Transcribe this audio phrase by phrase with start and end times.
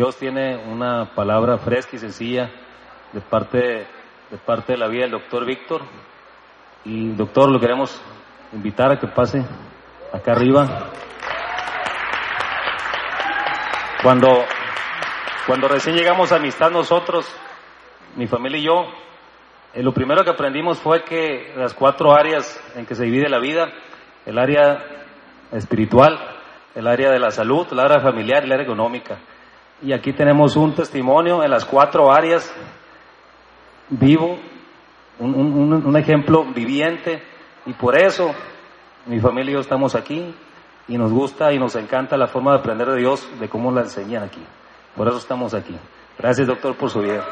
[0.00, 2.50] Dios tiene una palabra fresca y sencilla
[3.12, 3.86] de parte,
[4.30, 5.82] de parte de la vida del doctor Víctor.
[6.86, 8.00] Y doctor, lo queremos
[8.54, 9.44] invitar a que pase
[10.10, 10.88] acá arriba.
[14.02, 14.42] Cuando,
[15.46, 17.30] cuando recién llegamos a Amistad nosotros,
[18.16, 18.86] mi familia y yo,
[19.74, 23.38] eh, lo primero que aprendimos fue que las cuatro áreas en que se divide la
[23.38, 23.70] vida,
[24.24, 24.82] el área
[25.52, 26.18] espiritual,
[26.74, 29.18] el área de la salud, el área familiar y el área económica.
[29.82, 32.52] Y aquí tenemos un testimonio en las cuatro áreas
[33.88, 34.38] vivo,
[35.18, 37.22] un, un- un- ejemplo viviente,
[37.66, 38.34] y por eso
[39.06, 40.34] mi familia y yo estamos aquí,
[40.88, 43.82] y nos gusta y nos encanta la forma de aprender de Dios, de cómo la
[43.82, 44.42] enseñan aquí.
[44.96, 45.76] Por eso estamos aquí.
[46.18, 47.24] Gracias, doctor, por su vida.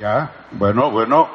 [0.00, 1.28] Ya, bueno, bueno.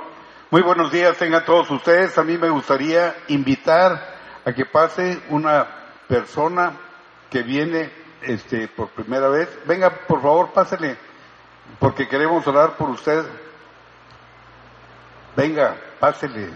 [0.49, 2.17] Muy buenos días tengan todos ustedes.
[2.17, 5.67] A mí me gustaría invitar a que pase una
[6.07, 6.73] persona
[7.29, 7.91] que viene
[8.23, 9.47] este, por primera vez.
[9.67, 10.97] Venga, por favor, pásele,
[11.77, 13.23] porque queremos orar por usted.
[15.35, 16.49] Venga, pásele.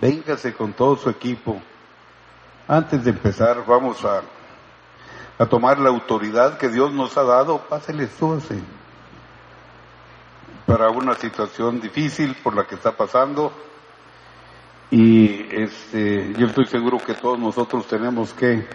[0.00, 1.60] Véngase con todo su equipo.
[2.66, 4.22] Antes de empezar, vamos a
[5.42, 8.60] a tomar la autoridad que Dios nos ha dado, pásele, súbase.
[10.66, 13.52] Para una situación difícil por la que está pasando.
[14.92, 18.68] Y este, yo estoy seguro que todos nosotros tenemos que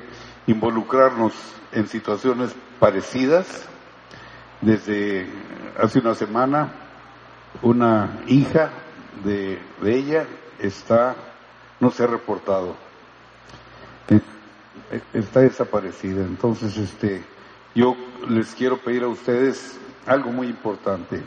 [0.45, 1.31] involucrarnos
[1.71, 3.65] en situaciones parecidas.
[4.59, 5.25] Desde
[5.81, 6.73] hace una semana,
[7.61, 8.71] una hija
[9.23, 10.27] de, de ella
[10.59, 11.15] está,
[11.79, 12.75] no se ha reportado
[15.13, 16.23] está desaparecida.
[16.23, 17.23] Entonces, este,
[17.75, 17.95] yo
[18.27, 21.21] les quiero pedir a ustedes algo muy importante,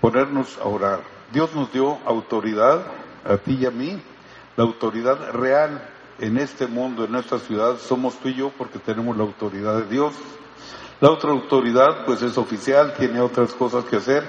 [0.00, 1.00] ponernos a orar.
[1.32, 2.86] Dios nos dio autoridad,
[3.24, 4.00] a ti y a mí,
[4.56, 5.88] la autoridad real
[6.18, 9.86] en este mundo, en esta ciudad, somos tú y yo porque tenemos la autoridad de
[9.86, 10.14] Dios.
[11.00, 14.24] La otra autoridad, pues es oficial, tiene otras cosas que hacer,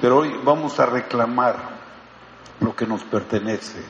[0.00, 1.56] pero hoy vamos a reclamar
[2.60, 3.82] lo que nos pertenece.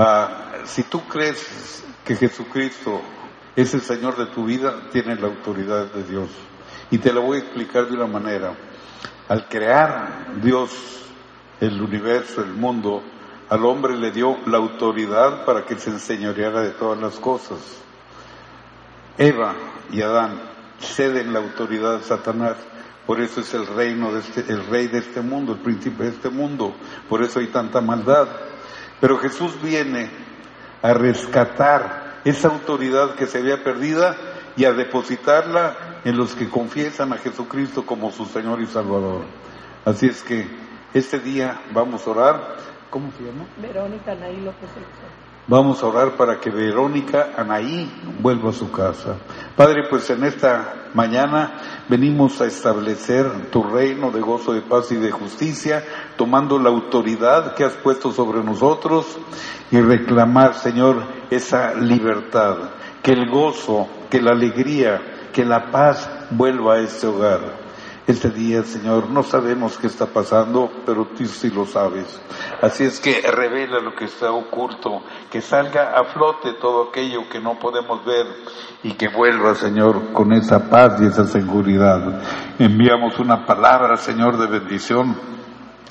[0.00, 3.02] Ah, si tú crees que Jesucristo
[3.56, 6.30] es el Señor de tu vida, tienes la autoridad de Dios.
[6.92, 8.54] Y te la voy a explicar de una manera.
[9.28, 10.70] Al crear Dios
[11.60, 13.02] el universo, el mundo,
[13.48, 17.58] al hombre le dio la autoridad para que se enseñoreara de todas las cosas.
[19.18, 19.56] Eva
[19.90, 20.40] y Adán
[20.78, 22.56] ceden la autoridad a Satanás.
[23.04, 26.10] Por eso es el reino de este, el rey de este mundo, el príncipe de
[26.10, 26.72] este mundo.
[27.08, 28.28] Por eso hay tanta maldad.
[29.00, 30.10] Pero Jesús viene
[30.82, 34.16] a rescatar esa autoridad que se había perdida
[34.56, 39.22] y a depositarla en los que confiesan a Jesucristo como su Señor y Salvador.
[39.84, 40.46] Así es que
[40.94, 42.56] este día vamos a orar.
[42.90, 43.44] ¿Cómo se llama?
[43.60, 44.70] Verónica Anaí López.
[45.50, 49.16] Vamos a orar para que Verónica Anaí vuelva a su casa.
[49.56, 51.54] Padre, pues en esta mañana
[51.88, 55.82] venimos a establecer tu reino de gozo, de paz y de justicia,
[56.18, 59.18] tomando la autoridad que has puesto sobre nosotros
[59.70, 62.56] y reclamar, Señor, esa libertad,
[63.02, 67.67] que el gozo, que la alegría, que la paz vuelva a este hogar.
[68.08, 72.18] Este día, Señor, no sabemos qué está pasando, pero tú sí lo sabes.
[72.62, 77.38] Así es que revela lo que está oculto, que salga a flote todo aquello que
[77.38, 78.24] no podemos ver
[78.82, 82.22] y que vuelva, Señor, con esa paz y esa seguridad.
[82.58, 85.14] Enviamos una palabra, Señor, de bendición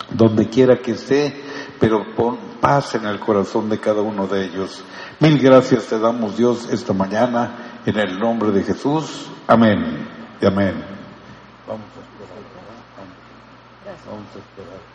[0.09, 1.39] donde quiera que esté,
[1.79, 4.83] pero pon paz en el corazón de cada uno de ellos.
[5.19, 9.29] Mil gracias te damos, Dios, esta mañana, en el nombre de Jesús.
[9.45, 10.07] Amén
[10.41, 10.97] y amén.
[11.67, 12.07] Vamos a esperar,
[14.35, 14.87] Este.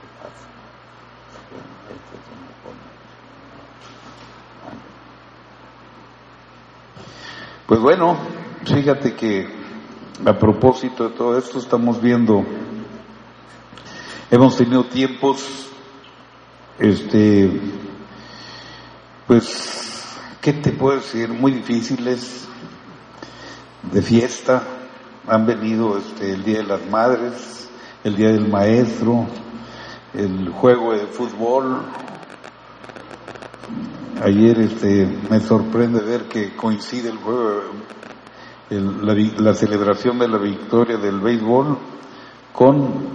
[7.67, 8.19] Pues bueno,
[8.67, 9.49] fíjate que
[10.27, 12.45] a propósito de todo esto estamos viendo,
[14.31, 15.71] hemos tenido tiempos,
[16.79, 17.51] este,
[19.27, 21.31] pues, ¿qué te puedo decir?
[21.31, 22.47] Muy difíciles,
[23.91, 24.65] de fiesta,
[25.27, 27.62] han venido este, el Día de las Madres,
[28.05, 29.27] el Día del Maestro,
[30.15, 31.83] el juego de fútbol.
[34.23, 37.63] Ayer este, me sorprende ver que coincide el juego,
[38.71, 41.79] la, la celebración de la victoria del béisbol
[42.53, 43.13] con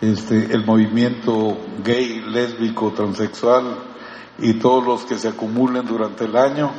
[0.00, 3.76] este, el movimiento gay, lésbico, transexual
[4.38, 6.70] y todos los que se acumulen durante el año.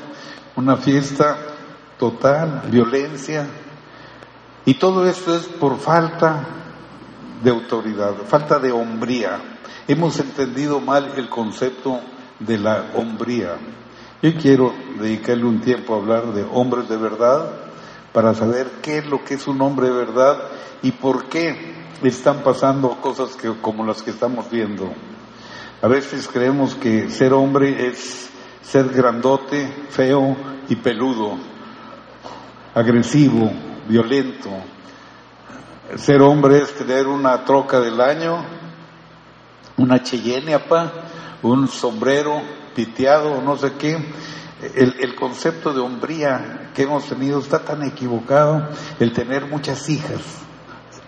[0.56, 1.38] Una fiesta
[2.00, 3.48] total, violencia.
[4.66, 6.65] Y todo esto es por falta
[7.44, 9.40] de autoridad, falta de hombría.
[9.88, 12.00] Hemos entendido mal el concepto
[12.40, 13.58] de la hombría.
[14.22, 17.52] Yo quiero dedicarle un tiempo a hablar de hombres de verdad
[18.14, 20.38] para saber qué es lo que es un hombre de verdad
[20.82, 24.92] y por qué están pasando cosas como las que estamos viendo.
[25.82, 28.30] A veces creemos que ser hombre es
[28.62, 30.36] ser grandote, feo
[30.70, 31.38] y peludo,
[32.74, 33.52] agresivo,
[33.88, 34.50] violento.
[35.94, 38.44] Ser hombre es tener una troca del año,
[39.78, 40.92] una Cheyenne, apa,
[41.44, 42.42] un sombrero
[42.74, 43.96] piteado, no sé qué.
[44.74, 48.68] El, el concepto de hombría que hemos tenido está tan equivocado,
[49.00, 50.22] el tener muchas hijas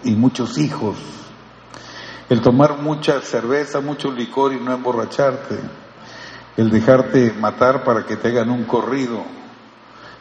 [0.04, 0.96] y muchos hijos,
[2.30, 5.60] el tomar mucha cerveza, mucho licor y no emborracharte,
[6.56, 9.37] el dejarte matar para que te hagan un corrido.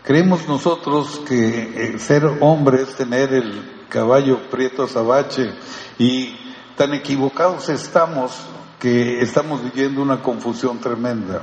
[0.06, 5.52] Creemos nosotros que eh, ser hombre es tener el caballo prieto azabache
[5.98, 6.32] y
[6.76, 8.30] tan equivocados estamos
[8.78, 11.42] que estamos viviendo una confusión tremenda.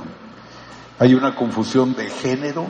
[0.98, 2.66] Hay una confusión de género,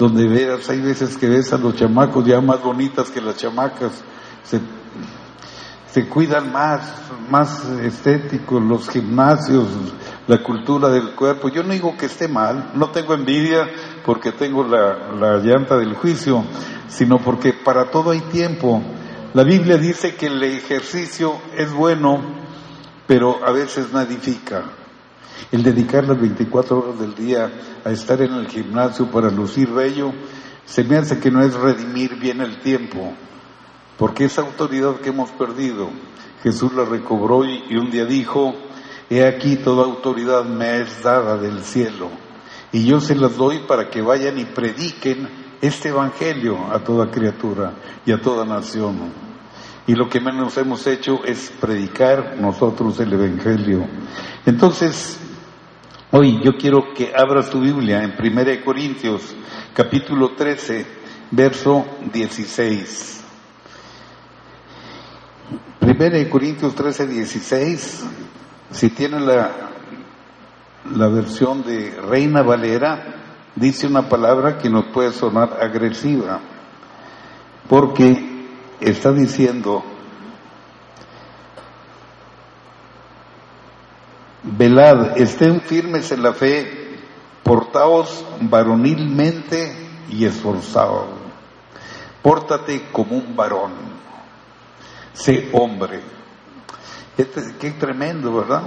[0.00, 3.92] donde veas, hay veces que ves a los chamacos ya más bonitas que las chamacas,
[4.42, 4.60] se,
[5.92, 6.92] se cuidan más,
[7.30, 9.68] más estéticos, los gimnasios,
[10.26, 11.48] la cultura del cuerpo.
[11.48, 13.68] Yo no digo que esté mal, no tengo envidia
[14.04, 16.44] porque tengo la, la llanta del juicio,
[16.88, 18.82] sino porque para todo hay tiempo.
[19.34, 22.20] La Biblia dice que el ejercicio es bueno,
[23.06, 24.64] pero a veces no edifica.
[25.52, 27.50] El dedicar las 24 horas del día
[27.84, 30.12] a estar en el gimnasio para lucir bello,
[30.64, 33.12] se me hace que no es redimir bien el tiempo,
[33.98, 35.90] porque esa autoridad que hemos perdido,
[36.42, 38.54] Jesús la recobró y, y un día dijo,
[39.10, 42.10] he aquí toda autoridad me es dada del cielo,
[42.72, 45.28] y yo se las doy para que vayan y prediquen
[45.60, 47.74] este evangelio a toda criatura
[48.04, 49.26] y a toda nación.
[49.86, 53.86] Y lo que menos hemos hecho es predicar nosotros el evangelio.
[54.44, 55.20] Entonces,
[56.12, 59.34] Hoy yo quiero que abras tu Biblia en 1 Corintios
[59.74, 60.86] capítulo 13,
[61.32, 63.24] verso 16.
[65.80, 68.04] 1 Corintios 13, 16,
[68.76, 69.50] si tiene la,
[70.94, 73.14] la versión de Reina Valera,
[73.54, 76.40] dice una palabra que nos puede sonar agresiva,
[77.68, 78.46] porque
[78.80, 79.82] está diciendo,
[84.42, 86.98] Velad, estén firmes en la fe,
[87.42, 89.74] portaos varonilmente
[90.10, 91.06] y esforzados.
[92.22, 93.72] Pórtate como un varón.
[95.14, 96.15] Sé hombre.
[97.16, 98.62] Este- qué tremendo, ¿verdad?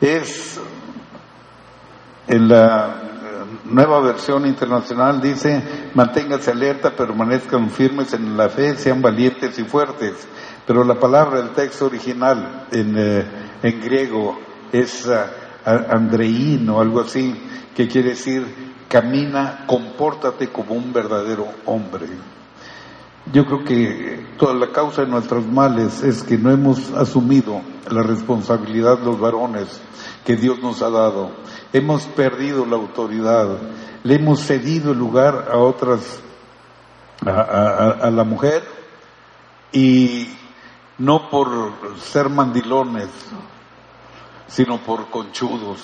[0.00, 0.58] Es
[2.26, 5.62] en la eh, nueva versión internacional dice,
[5.94, 10.26] manténganse alerta, permanezcan firmes en la fe, sean valientes y fuertes.
[10.66, 13.24] Pero la palabra del texto original en, eh,
[13.62, 14.38] en griego
[14.72, 15.26] es ah,
[15.64, 17.34] a- andreín o algo así,
[17.74, 22.06] que quiere decir camina, compórtate como un verdadero hombre.
[23.32, 28.02] Yo creo que toda la causa de nuestros males es que no hemos asumido la
[28.02, 29.80] responsabilidad los varones
[30.24, 31.30] que Dios nos ha dado.
[31.72, 33.58] Hemos perdido la autoridad,
[34.02, 36.20] le hemos cedido el lugar a otras,
[37.24, 38.64] a la mujer
[39.72, 40.28] y
[40.98, 43.08] no por ser mandilones,
[44.48, 45.80] sino por conchudos.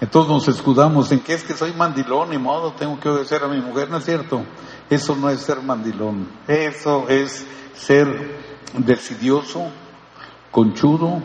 [0.00, 3.48] Entonces nos escudamos en que es que soy mandilón y modo tengo que obedecer a
[3.48, 4.42] mi mujer, ¿no es cierto?
[4.90, 8.36] Eso no es ser mandilón, eso es ser
[8.76, 9.68] decidioso,
[10.50, 11.22] conchudo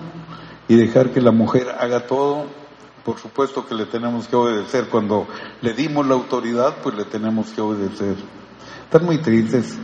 [0.69, 2.45] y dejar que la mujer haga todo.
[3.03, 4.87] Por supuesto que le tenemos que obedecer.
[4.87, 5.27] Cuando
[5.61, 8.15] le dimos la autoridad, pues le tenemos que obedecer.
[8.83, 9.77] Están muy tristes.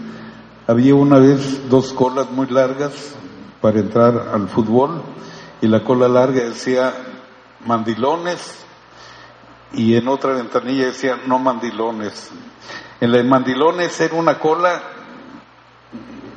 [0.67, 3.15] Había una vez dos colas muy largas
[3.59, 5.01] para entrar al fútbol
[5.61, 6.93] y la cola larga decía
[7.65, 8.66] mandilones
[9.77, 12.31] y en otra ventanilla decía no mandilones.
[12.99, 14.81] En la de mandilones era una cola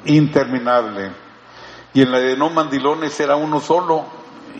[0.04, 1.10] interminable
[1.94, 4.04] y en la de no mandilones era uno solo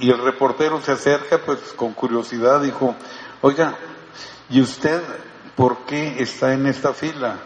[0.01, 2.97] y el reportero se acerca pues con curiosidad dijo,
[3.43, 3.75] oiga,
[4.49, 5.03] ¿y usted
[5.55, 7.37] por qué está en esta fila?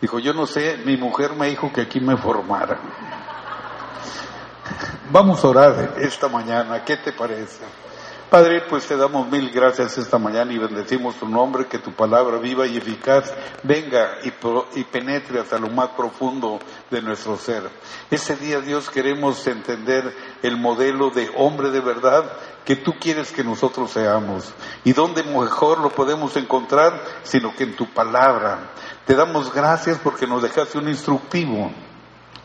[0.00, 2.80] Dijo, yo no sé, mi mujer me dijo que aquí me formara.
[5.12, 7.85] Vamos a orar esta mañana, ¿qué te parece?
[8.30, 12.38] Padre, pues te damos mil gracias esta mañana y bendecimos tu nombre, que tu palabra
[12.38, 16.58] viva y eficaz venga y, pro- y penetre hasta lo más profundo
[16.90, 17.62] de nuestro ser.
[18.10, 22.24] Ese día, Dios, queremos entender el modelo de hombre de verdad
[22.64, 24.52] que tú quieres que nosotros seamos.
[24.82, 28.72] ¿Y dónde mejor lo podemos encontrar sino que en tu palabra?
[29.06, 31.70] Te damos gracias porque nos dejaste un instructivo.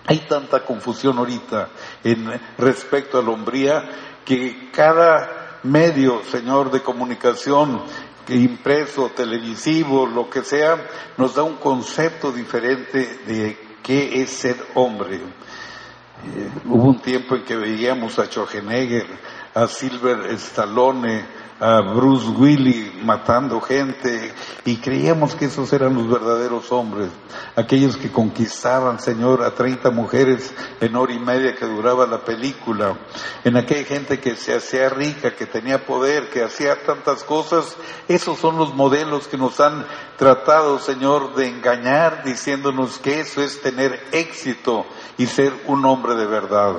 [0.05, 1.69] Hay tanta confusión ahorita
[2.03, 3.89] en respecto a la hombría
[4.23, 7.81] que cada medio, Señor, de comunicación,
[8.29, 10.87] impreso, televisivo, lo que sea,
[11.17, 15.17] nos da un concepto diferente de qué es ser hombre.
[15.17, 19.07] Eh, hubo un tiempo en que veíamos a Schwarzenegger,
[19.53, 21.25] a Silver Stallone,
[21.61, 24.33] a Bruce Willis matando gente
[24.65, 27.09] y creíamos que esos eran los verdaderos hombres,
[27.55, 32.97] aquellos que conquistaban, Señor, a 30 mujeres en hora y media que duraba la película,
[33.43, 37.77] en aquella gente que se hacía rica, que tenía poder, que hacía tantas cosas,
[38.07, 39.85] esos son los modelos que nos han
[40.17, 46.25] tratado, Señor, de engañar diciéndonos que eso es tener éxito y ser un hombre de
[46.25, 46.77] verdad.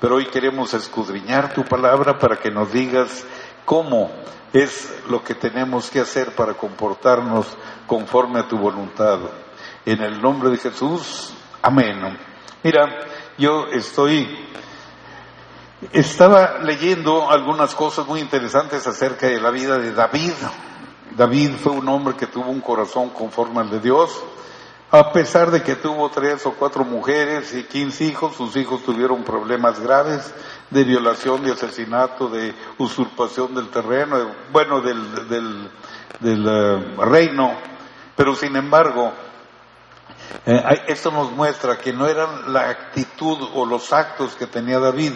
[0.00, 3.24] Pero hoy queremos escudriñar tu palabra para que nos digas
[3.64, 4.10] cómo
[4.52, 7.46] es lo que tenemos que hacer para comportarnos
[7.86, 9.18] conforme a tu voluntad.
[9.84, 12.18] En el nombre de Jesús, amén.
[12.62, 13.00] Mira,
[13.36, 14.28] yo estoy,
[15.92, 20.32] estaba leyendo algunas cosas muy interesantes acerca de la vida de David.
[21.16, 24.22] David fue un hombre que tuvo un corazón conforme al de Dios.
[24.94, 29.24] A pesar de que tuvo tres o cuatro mujeres y quince hijos, sus hijos tuvieron
[29.24, 30.32] problemas graves
[30.70, 35.68] de violación, de asesinato, de usurpación del terreno, bueno, del, del,
[36.20, 37.54] del, eh, reino.
[38.14, 39.12] Pero sin embargo,
[40.46, 45.14] eh, esto nos muestra que no eran la actitud o los actos que tenía David,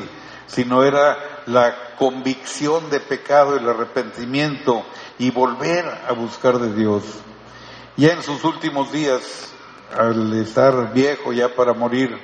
[0.49, 1.17] sino era
[1.47, 4.85] la convicción de pecado, el arrepentimiento
[5.21, 7.05] y volver a buscar de Dios.
[7.97, 9.55] Ya en sus últimos días,
[9.97, 12.19] al estar viejo ya para morir,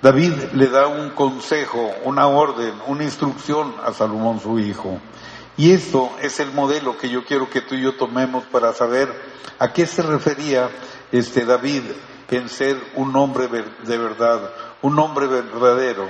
[0.00, 5.00] David le da un consejo, una orden, una instrucción a Salomón su hijo.
[5.56, 9.12] Y esto es el modelo que yo quiero que tú y yo tomemos para saber
[9.58, 10.70] a qué se refería
[11.10, 11.82] este David
[12.30, 16.08] en ser un hombre de verdad, un hombre verdadero.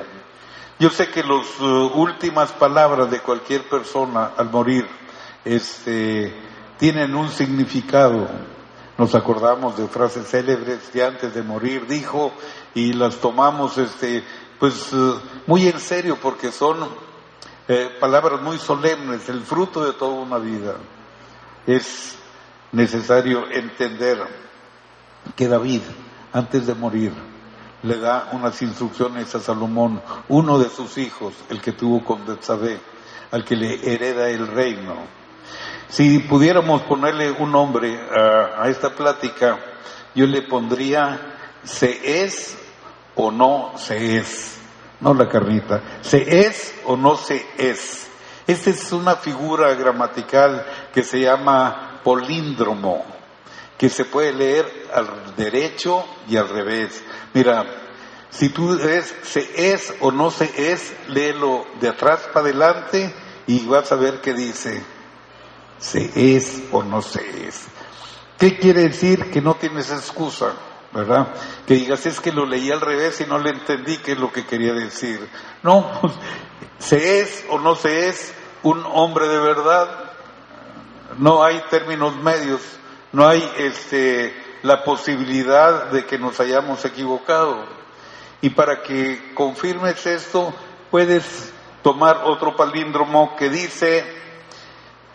[0.79, 1.59] Yo sé que las
[1.95, 4.87] últimas palabras de cualquier persona al morir
[5.45, 6.33] este,
[6.79, 8.29] tienen un significado.
[8.99, 12.33] Nos acordamos de frases célebres que antes de morir dijo
[12.75, 14.25] y las tomamos este,
[14.59, 15.13] pues, eh,
[15.47, 16.79] muy en serio porque son
[17.69, 20.75] eh, palabras muy solemnes, el fruto de toda una vida.
[21.65, 22.17] Es
[22.73, 24.19] necesario entender
[25.37, 25.83] que David,
[26.33, 27.13] antes de morir,
[27.85, 32.81] le da unas instrucciones a Salomón, uno de sus hijos, el que tuvo con Betsabé,
[33.31, 35.18] al que le hereda el reino.
[35.89, 39.59] Si pudiéramos ponerle un nombre a, esta plática,
[40.15, 42.57] yo le pondría se es
[43.15, 44.59] o no se es,
[45.01, 48.07] no la carnita, se es o no se es.
[48.47, 53.05] Esta es una figura gramatical que se llama políndromo,
[53.79, 57.03] que se puede leer al derecho y al revés.
[57.33, 57.65] Mira,
[58.31, 63.15] si tú ves se es o no se es, léelo de atrás para adelante
[63.47, 64.98] y vas a ver qué dice
[65.79, 67.67] se es o no se es.
[68.39, 69.31] ¿Qué quiere decir?
[69.31, 70.53] Que no tienes excusa,
[70.93, 71.35] ¿verdad?
[71.67, 74.33] Que digas, es que lo leí al revés y no le entendí qué es lo
[74.33, 75.29] que quería decir.
[75.63, 75.91] No,
[76.79, 78.33] se es o no se es
[78.63, 80.13] un hombre de verdad.
[81.19, 82.61] No hay términos medios,
[83.13, 87.65] no hay este, la posibilidad de que nos hayamos equivocado.
[88.41, 90.55] Y para que confirmes esto,
[90.91, 94.05] puedes tomar otro palíndromo que dice,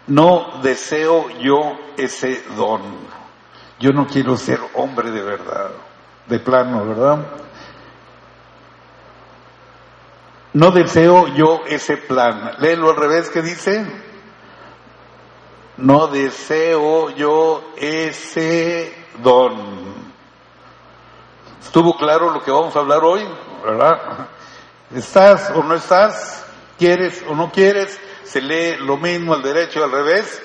[0.08, 2.82] no deseo yo ese don.
[3.80, 5.72] Yo no quiero ser hombre de verdad,
[6.28, 7.26] de plano, ¿verdad?
[10.54, 12.54] No deseo yo ese plan.
[12.60, 13.86] Léelo al revés que dice.
[15.78, 19.94] No deseo yo ese don.
[21.60, 23.28] ¿Estuvo claro lo que vamos a hablar hoy?
[23.66, 24.28] ¿Verdad?
[24.94, 26.46] ¿Estás o no estás?
[26.78, 28.00] ¿Quieres o no quieres?
[28.26, 30.42] Se lee lo mismo al derecho y al revés.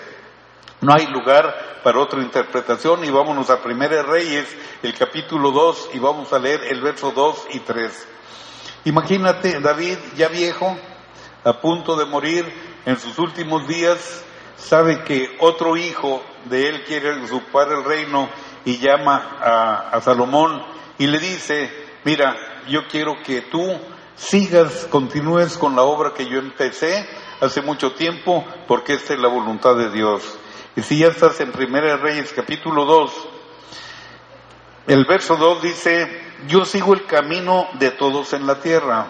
[0.80, 4.46] No hay lugar para otra interpretación y vámonos a Primera Reyes,
[4.82, 8.08] el capítulo 2 y vamos a leer el verso 2 y 3.
[8.84, 10.78] Imagínate David ya viejo,
[11.44, 12.44] a punto de morir
[12.84, 14.24] en sus últimos días,
[14.56, 18.28] sabe que otro hijo de él quiere usurpar el reino
[18.64, 20.62] y llama a, a Salomón
[20.98, 21.70] y le dice,
[22.04, 22.36] mira,
[22.68, 23.62] yo quiero que tú
[24.14, 27.06] sigas, continúes con la obra que yo empecé
[27.40, 30.22] hace mucho tiempo, porque esta es la voluntad de Dios.
[30.76, 33.12] Y si ya estás en Primera Reyes capítulo 2,
[34.86, 39.06] el verso 2 dice, yo sigo el camino de todos en la tierra.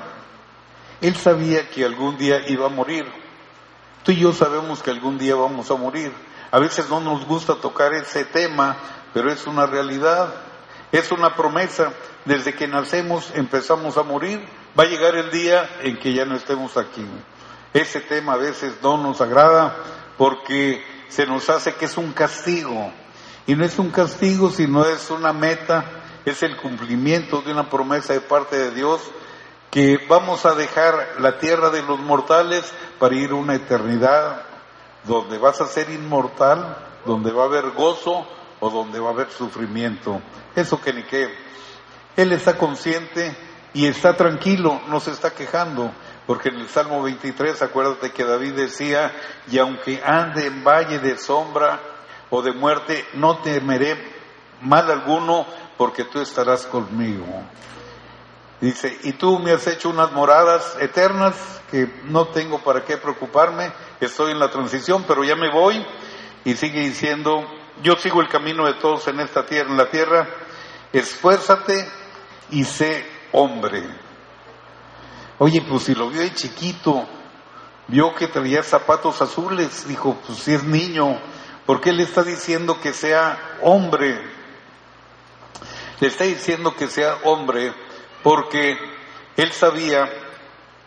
[1.00, 3.06] Él sabía que algún día iba a morir.
[4.02, 6.12] Tú y yo sabemos que algún día vamos a morir.
[6.50, 8.76] A veces no nos gusta tocar ese tema,
[9.12, 10.34] pero es una realidad,
[10.90, 11.92] es una promesa.
[12.24, 14.44] Desde que nacemos empezamos a morir.
[14.78, 17.06] Va a llegar el día en que ya no estemos aquí.
[17.78, 19.76] Ese tema a veces no nos agrada
[20.16, 22.90] porque se nos hace que es un castigo.
[23.46, 25.84] Y no es un castigo, sino es una meta,
[26.24, 29.00] es el cumplimiento de una promesa de parte de Dios
[29.70, 32.64] que vamos a dejar la tierra de los mortales
[32.98, 34.42] para ir a una eternidad
[35.04, 38.26] donde vas a ser inmortal, donde va a haber gozo
[38.58, 40.20] o donde va a haber sufrimiento.
[40.56, 41.32] Eso que ni qué.
[42.16, 43.36] Él está consciente
[43.72, 45.92] y está tranquilo, no se está quejando,
[46.28, 49.10] porque en el Salmo 23, acuérdate que David decía,
[49.50, 51.80] y aunque ande en valle de sombra
[52.28, 53.96] o de muerte, no temeré
[54.60, 55.46] mal alguno,
[55.78, 57.24] porque tú estarás conmigo.
[58.60, 61.34] Dice, y tú me has hecho unas moradas eternas
[61.70, 65.82] que no tengo para qué preocuparme, estoy en la transición, pero ya me voy.
[66.44, 67.42] Y sigue diciendo,
[67.82, 70.28] yo sigo el camino de todos en esta tierra, en la tierra,
[70.92, 71.88] esfuérzate
[72.50, 74.07] y sé hombre.
[75.38, 77.06] Oye, pues si lo vio de chiquito,
[77.86, 81.20] vio que traía zapatos azules, dijo, pues si es niño,
[81.64, 84.20] ¿por qué le está diciendo que sea hombre?
[86.00, 87.72] Le está diciendo que sea hombre
[88.22, 88.76] porque
[89.36, 90.08] él sabía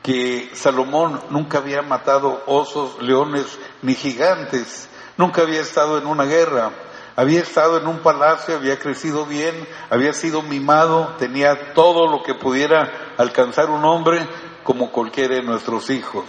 [0.04, 6.72] que Salomón nunca había matado osos, leones ni gigantes, nunca había estado en una guerra,
[7.16, 12.34] había estado en un palacio, había crecido bien, había sido mimado, tenía todo lo que
[12.34, 14.28] pudiera alcanzar un hombre
[14.64, 16.26] como cualquiera de nuestros hijos.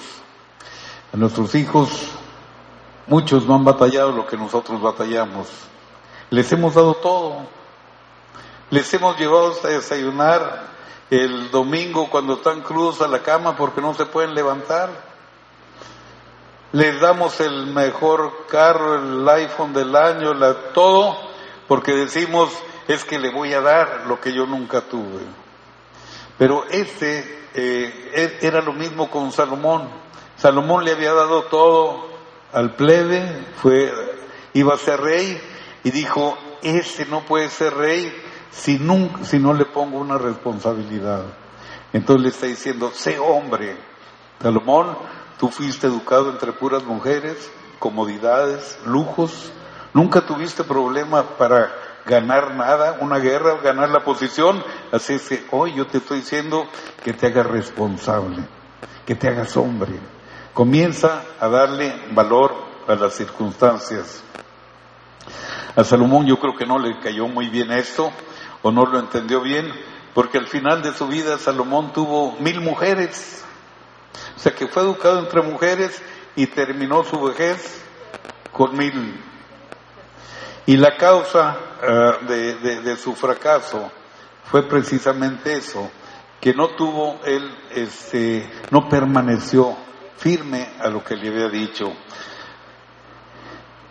[1.12, 1.90] A nuestros hijos,
[3.07, 5.48] muchos no han batallado lo que nosotros batallamos.
[6.31, 7.46] Les hemos dado todo.
[8.70, 10.72] Les hemos llevado a desayunar
[11.11, 14.88] el domingo cuando están crudos a la cama porque no se pueden levantar.
[16.72, 21.18] Les damos el mejor carro, el iPhone del año, la, todo,
[21.68, 22.50] porque decimos,
[22.88, 25.20] es que le voy a dar lo que yo nunca tuve.
[26.42, 27.38] Pero este
[28.40, 29.88] era lo mismo con Salomón.
[30.37, 32.09] Salomón le había dado todo
[32.52, 33.92] al plebe, fue,
[34.52, 35.40] iba a ser rey,
[35.85, 38.12] y dijo, ese no puede ser rey
[38.50, 38.81] si,
[39.22, 41.26] si no le pongo una responsabilidad.
[41.92, 43.76] Entonces le está diciendo, sé hombre.
[44.40, 44.98] Salomón,
[45.38, 49.52] tú fuiste educado entre puras mujeres, comodidades, lujos,
[49.94, 51.72] nunca tuviste problema para
[52.07, 54.62] ganar nada, una guerra, ganar la posición.
[54.91, 56.67] Así es hoy yo te estoy diciendo
[57.03, 58.45] que te hagas responsable,
[59.07, 59.93] que te hagas hombre.
[60.55, 62.55] Comienza a darle valor
[62.87, 64.23] a las circunstancias.
[65.75, 68.12] A Salomón yo creo que no le cayó muy bien esto,
[68.61, 69.73] o no lo entendió bien,
[70.12, 73.45] porque al final de su vida Salomón tuvo mil mujeres.
[74.37, 76.03] O sea que fue educado entre mujeres
[76.37, 77.83] y terminó su vejez
[78.53, 79.19] con mil.
[80.67, 83.90] Y la causa uh, de, de, su fracaso
[84.45, 85.90] fue precisamente eso,
[86.40, 89.77] que no tuvo él, este, no permaneció
[90.16, 91.92] firme a lo que le había dicho.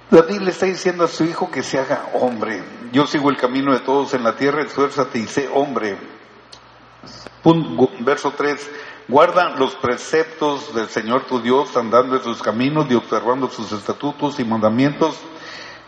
[0.10, 2.64] David le está diciendo a su hijo que se haga hombre.
[2.92, 5.98] Yo sigo el camino de todos en la tierra, esfuérzate y sé hombre.
[8.02, 8.72] Verso 3.
[9.08, 14.40] Guarda los preceptos del Señor tu Dios, andando en sus caminos y observando sus estatutos
[14.40, 15.18] y mandamientos,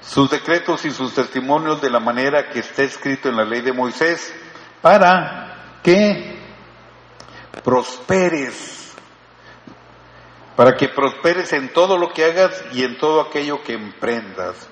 [0.05, 3.73] sus decretos y sus testimonios de la manera que está escrito en la ley de
[3.73, 4.33] Moisés,
[4.81, 6.39] para que
[7.63, 8.83] prosperes
[10.55, 14.69] para que prosperes en todo lo que hagas y en todo aquello que emprendas.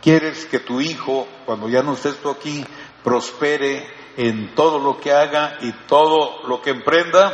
[0.00, 2.64] Quieres que tu hijo, cuando ya no estés tú aquí,
[3.04, 7.32] prospere en todo lo que haga y todo lo que emprenda,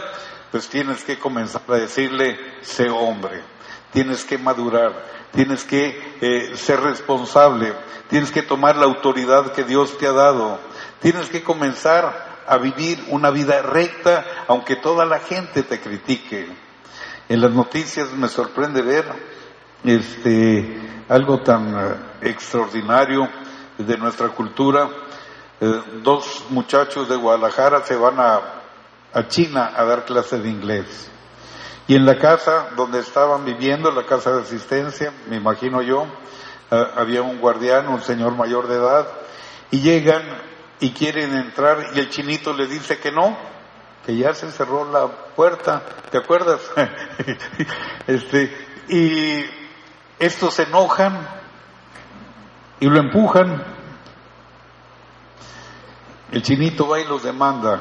[0.51, 3.43] pues tienes que comenzar a decirle, sé hombre,
[3.93, 7.75] tienes que madurar, tienes que eh, ser responsable,
[8.09, 10.59] tienes que tomar la autoridad que Dios te ha dado,
[11.01, 16.49] tienes que comenzar a vivir una vida recta, aunque toda la gente te critique.
[17.29, 19.05] En las noticias me sorprende ver
[19.85, 23.29] este, algo tan eh, extraordinario
[23.77, 24.89] de nuestra cultura.
[25.61, 28.41] Eh, dos muchachos de Guadalajara se van a,
[29.13, 31.11] a China a dar clases de inglés.
[31.89, 36.07] Y en la casa donde estaban viviendo, la casa de asistencia, me imagino yo,
[36.71, 39.07] eh, había un guardián, un señor mayor de edad,
[39.71, 40.23] y llegan
[40.81, 43.37] y quieren entrar y el chinito le dice que no,
[44.05, 46.61] que ya se cerró la puerta, ¿te acuerdas?
[48.07, 48.53] este,
[48.89, 49.45] y
[50.19, 51.27] estos se enojan
[52.81, 53.65] y lo empujan.
[56.31, 57.81] El chinito va y los demanda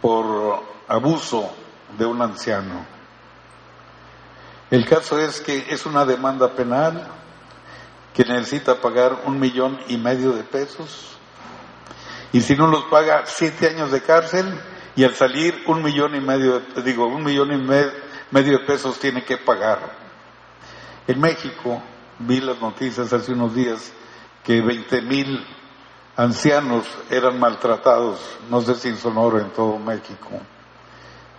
[0.00, 1.54] por abuso
[1.96, 2.93] de un anciano.
[4.74, 7.06] El caso es que es una demanda penal
[8.12, 11.16] que necesita pagar un millón y medio de pesos
[12.32, 14.52] y si no los paga siete años de cárcel
[14.96, 17.86] y al salir un millón y medio, de- digo, un millón y me-
[18.32, 19.78] medio de pesos tiene que pagar.
[21.06, 21.80] En México
[22.18, 23.92] vi las noticias hace unos días
[24.42, 25.46] que 20 mil
[26.16, 28.18] ancianos eran maltratados,
[28.50, 28.96] no sé si en
[29.38, 30.30] en todo México.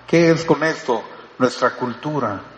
[0.07, 1.03] ¿Qué es con esto?
[1.37, 2.54] Nuestra cultura.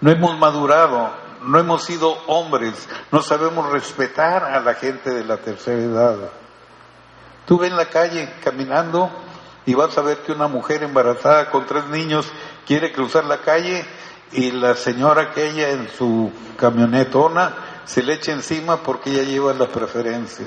[0.00, 1.10] No hemos madurado,
[1.42, 6.16] no hemos sido hombres, no sabemos respetar a la gente de la tercera edad.
[7.46, 9.10] Tú ves en la calle caminando
[9.66, 12.30] y vas a ver que una mujer embarazada con tres niños
[12.66, 13.84] quiere cruzar la calle
[14.32, 19.66] y la señora aquella en su camionetona se le echa encima porque ella lleva la
[19.66, 20.46] preferencia.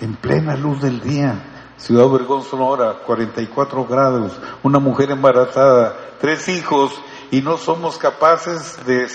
[0.00, 1.34] En plena luz del día,
[1.78, 6.92] Ciudad Obregón, Sonora, 44 grados, una mujer embarazada, tres hijos
[7.32, 9.08] y no somos capaces de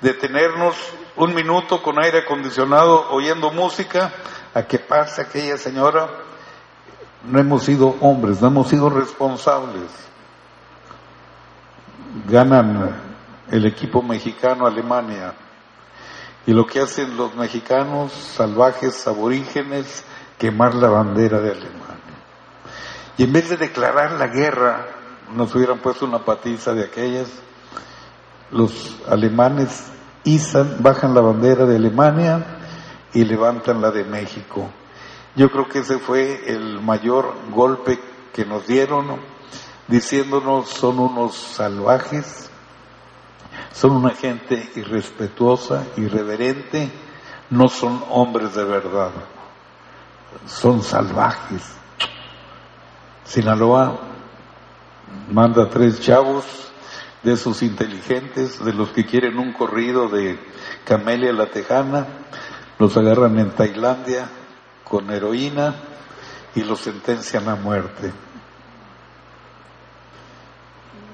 [0.00, 0.76] detenernos
[1.16, 4.12] un minuto con aire acondicionado oyendo música
[4.54, 6.08] a que pase aquella señora.
[7.24, 9.90] No hemos sido hombres, no hemos sido responsables.
[12.28, 13.02] Ganan
[13.50, 15.34] el equipo mexicano Alemania
[16.46, 20.04] y lo que hacen los mexicanos salvajes aborígenes
[20.38, 21.96] quemar la bandera de Alemania.
[23.18, 24.99] Y en vez de declarar la guerra,
[25.34, 27.28] nos hubieran puesto una patiza de aquellas,
[28.50, 29.90] los alemanes
[30.24, 32.44] izan, bajan la bandera de Alemania
[33.12, 34.68] y levantan la de México.
[35.36, 38.00] Yo creo que ese fue el mayor golpe
[38.32, 39.20] que nos dieron,
[39.88, 42.50] diciéndonos son unos salvajes,
[43.72, 46.90] son una gente irrespetuosa, irreverente,
[47.50, 49.12] no son hombres de verdad,
[50.46, 51.62] son salvajes.
[53.24, 54.09] Sinaloa
[55.30, 56.44] manda tres chavos
[57.22, 60.38] de esos inteligentes, de los que quieren un corrido de
[60.84, 62.06] Camelia la Tejana,
[62.78, 64.28] los agarran en Tailandia
[64.84, 65.74] con heroína
[66.54, 68.12] y los sentencian a muerte.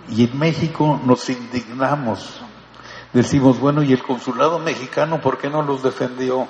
[0.09, 2.41] Y en México nos indignamos.
[3.13, 6.49] Decimos, bueno, ¿y el consulado mexicano por qué no los defendió?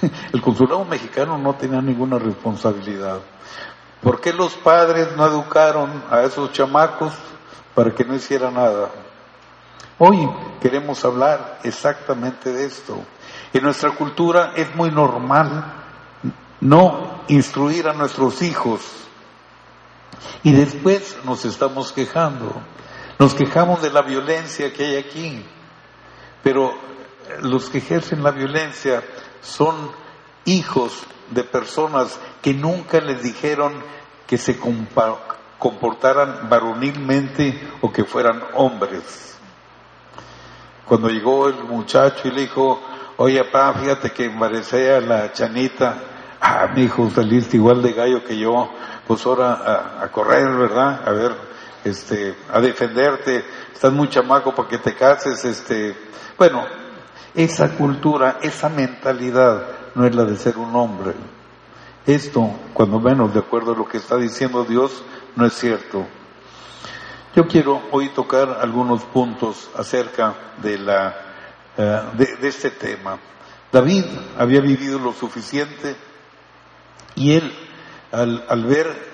[0.32, 3.20] El consulado mexicano no tenía ninguna responsabilidad.
[4.02, 7.12] ¿Por qué los padres no educaron a esos chamacos
[7.74, 8.90] para que no hicieran nada?
[9.98, 10.28] Hoy
[10.60, 12.98] queremos hablar exactamente de esto.
[13.52, 15.84] En nuestra cultura es muy normal
[16.60, 18.80] no instruir a nuestros hijos
[20.42, 22.60] y después nos estamos quejando.
[23.20, 25.46] Nos quejamos de la violencia que hay aquí,
[26.42, 26.72] pero
[27.40, 29.04] los que ejercen la violencia
[29.40, 29.92] son
[30.44, 33.72] hijos de personas que nunca les dijeron
[34.26, 34.58] que se
[35.58, 39.36] comportaran varonilmente o que fueran hombres.
[40.86, 42.80] Cuando llegó el muchacho y le dijo,
[43.16, 45.96] oye papá, fíjate que embarecé a la chanita,
[46.40, 48.70] ah, mi hijo, saliste igual de gallo que yo,
[49.06, 51.06] pues ahora a, a correr, ¿verdad?
[51.06, 51.36] A ver,
[51.84, 55.96] este, a defenderte, estás muy chamaco para que te cases, este,
[56.36, 56.64] bueno,
[57.34, 61.14] esa cultura, esa mentalidad no es la de ser un hombre.
[62.06, 65.02] Esto, cuando menos de acuerdo a lo que está diciendo Dios,
[65.36, 66.06] no es cierto.
[67.34, 71.16] Yo quiero hoy tocar algunos puntos acerca de la
[71.76, 73.18] eh, de, de este tema.
[73.70, 74.04] David
[74.36, 75.96] había vivido lo suficiente
[77.14, 77.50] y él,
[78.10, 79.11] al, al ver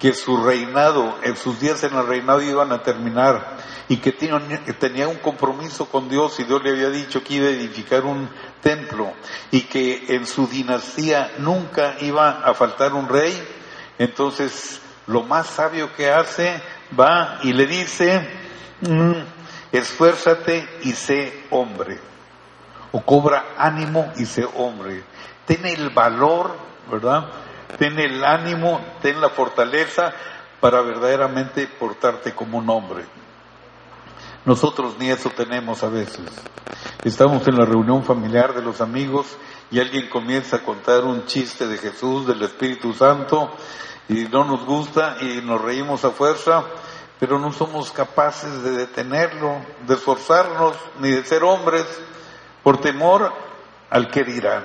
[0.00, 5.08] que su reinado, en sus días en el reinado iban a terminar y que tenía,
[5.08, 8.30] un compromiso con Dios y Dios le había dicho que iba a edificar un
[8.62, 9.12] templo
[9.50, 13.36] y que en su dinastía nunca iba a faltar un rey,
[13.98, 16.62] entonces lo más sabio que hace
[16.98, 18.26] va y le dice,
[18.80, 19.12] "Mm,
[19.70, 21.98] esfuérzate y sé hombre,
[22.92, 25.04] o cobra ánimo y sé hombre,
[25.46, 26.56] ten el valor,
[26.90, 27.28] ¿verdad?
[27.80, 30.12] Ten el ánimo, ten la fortaleza
[30.60, 33.06] para verdaderamente portarte como un hombre.
[34.44, 36.28] Nosotros ni eso tenemos a veces.
[37.02, 39.34] Estamos en la reunión familiar de los amigos
[39.70, 43.50] y alguien comienza a contar un chiste de Jesús, del Espíritu Santo,
[44.10, 46.62] y no nos gusta y nos reímos a fuerza,
[47.18, 51.86] pero no somos capaces de detenerlo, de esforzarnos, ni de ser hombres,
[52.62, 53.32] por temor
[53.88, 54.64] al que dirán.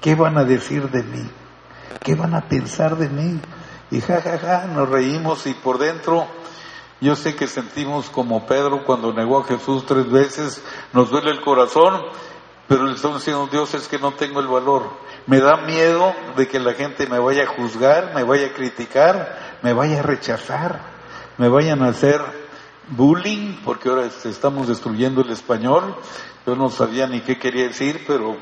[0.00, 1.28] ¿Qué van a decir de mí?
[2.02, 3.40] ¿Qué van a pensar de mí?
[3.90, 6.26] Y ja, ja, ja, nos reímos y por dentro
[7.00, 11.42] yo sé que sentimos como Pedro cuando negó a Jesús tres veces, nos duele el
[11.42, 12.00] corazón,
[12.66, 14.88] pero le estamos diciendo, Dios, es que no tengo el valor.
[15.26, 19.58] Me da miedo de que la gente me vaya a juzgar, me vaya a criticar,
[19.60, 20.80] me vaya a rechazar,
[21.36, 22.22] me vayan a hacer
[22.88, 25.96] bullying, porque ahora este, estamos destruyendo el español.
[26.46, 28.36] Yo no sabía ni qué quería decir, pero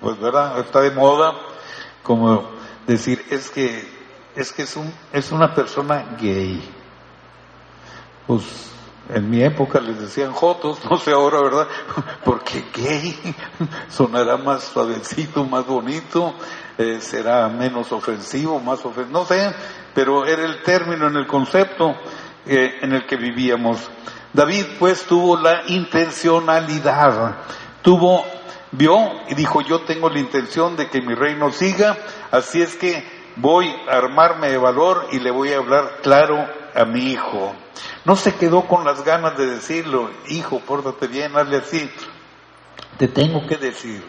[0.00, 1.32] pues verdad, está de moda
[2.02, 2.50] como
[2.86, 3.88] decir, es que,
[4.36, 6.62] es que es un, es una persona gay.
[8.26, 8.72] Pues
[9.08, 11.68] en mi época les decían jotos, no sé ahora, ¿verdad?
[12.24, 13.16] Porque gay
[13.88, 16.34] sonará más suavecito, más bonito,
[16.78, 19.54] eh, será menos ofensivo, más ofensivo, no sé,
[19.94, 21.94] pero era el término en el concepto
[22.46, 23.90] eh, en el que vivíamos.
[24.32, 27.36] David pues tuvo la intencionalidad,
[27.82, 28.24] tuvo,
[28.72, 28.96] vio
[29.28, 31.96] y dijo yo tengo la intención de que mi reino siga,
[32.30, 36.84] así es que voy a armarme de valor y le voy a hablar claro a
[36.84, 37.54] mi hijo.
[38.04, 41.90] No se quedó con las ganas de decirlo, hijo, pórtate bien, hazle así.
[42.98, 44.02] Te tengo que decir.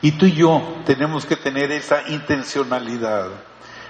[0.00, 3.28] Y tú y yo tenemos que tener esa intencionalidad.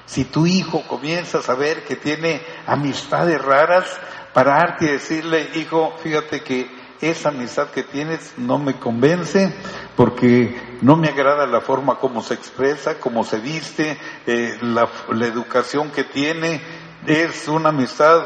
[0.06, 3.84] Si tu hijo comienza a saber que tiene amistades raras,
[4.32, 9.54] pararte y decirle, hijo, fíjate que esa amistad que tienes no me convence
[9.96, 15.26] porque no me agrada la forma como se expresa, como se viste, eh, la, la
[15.26, 16.60] educación que tiene,
[17.06, 18.24] es una amistad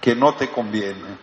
[0.00, 1.18] que no te conviene.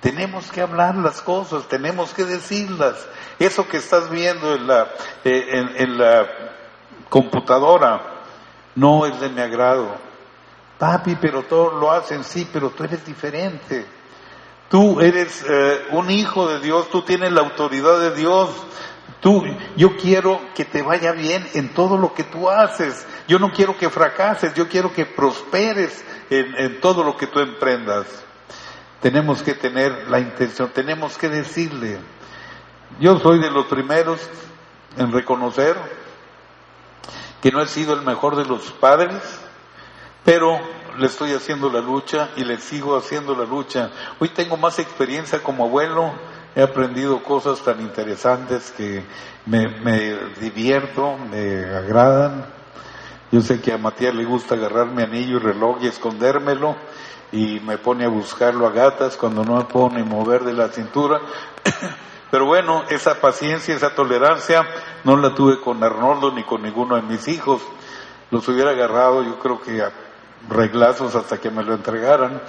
[0.00, 3.06] Tenemos que hablar las cosas, tenemos que decirlas.
[3.38, 4.88] Eso que estás viendo en la,
[5.24, 6.26] eh, en, en la
[7.08, 8.22] computadora
[8.74, 9.96] no es de mi agrado.
[10.78, 13.86] Papi, pero todos lo hacen, sí, pero tú eres diferente.
[14.68, 18.50] Tú eres eh, un hijo de Dios, tú tienes la autoridad de Dios.
[19.20, 19.44] Tú,
[19.76, 23.06] yo quiero que te vaya bien en todo lo que tú haces.
[23.28, 27.40] Yo no quiero que fracases, yo quiero que prosperes en, en todo lo que tú
[27.40, 28.06] emprendas.
[29.00, 31.98] Tenemos que tener la intención, tenemos que decirle.
[32.98, 34.20] Yo soy de los primeros
[34.96, 35.76] en reconocer
[37.40, 39.22] que no he sido el mejor de los padres,
[40.24, 40.58] pero
[40.98, 43.90] le estoy haciendo la lucha y le sigo haciendo la lucha.
[44.18, 46.12] Hoy tengo más experiencia como abuelo,
[46.54, 49.04] he aprendido cosas tan interesantes que
[49.46, 49.66] me,
[50.40, 52.46] divierto, me agradan.
[53.30, 56.76] Yo sé que a Matías le gusta agarrar mi anillo y reloj y escondérmelo
[57.32, 60.68] y me pone a buscarlo a gatas cuando no me puedo ni mover de la
[60.68, 61.20] cintura.
[62.30, 64.66] Pero bueno, esa paciencia, esa tolerancia
[65.04, 67.62] no la tuve con Arnoldo ni con ninguno de mis hijos.
[68.30, 69.92] Los hubiera agarrado yo creo que a
[70.48, 72.42] reglazos hasta que me lo entregaran.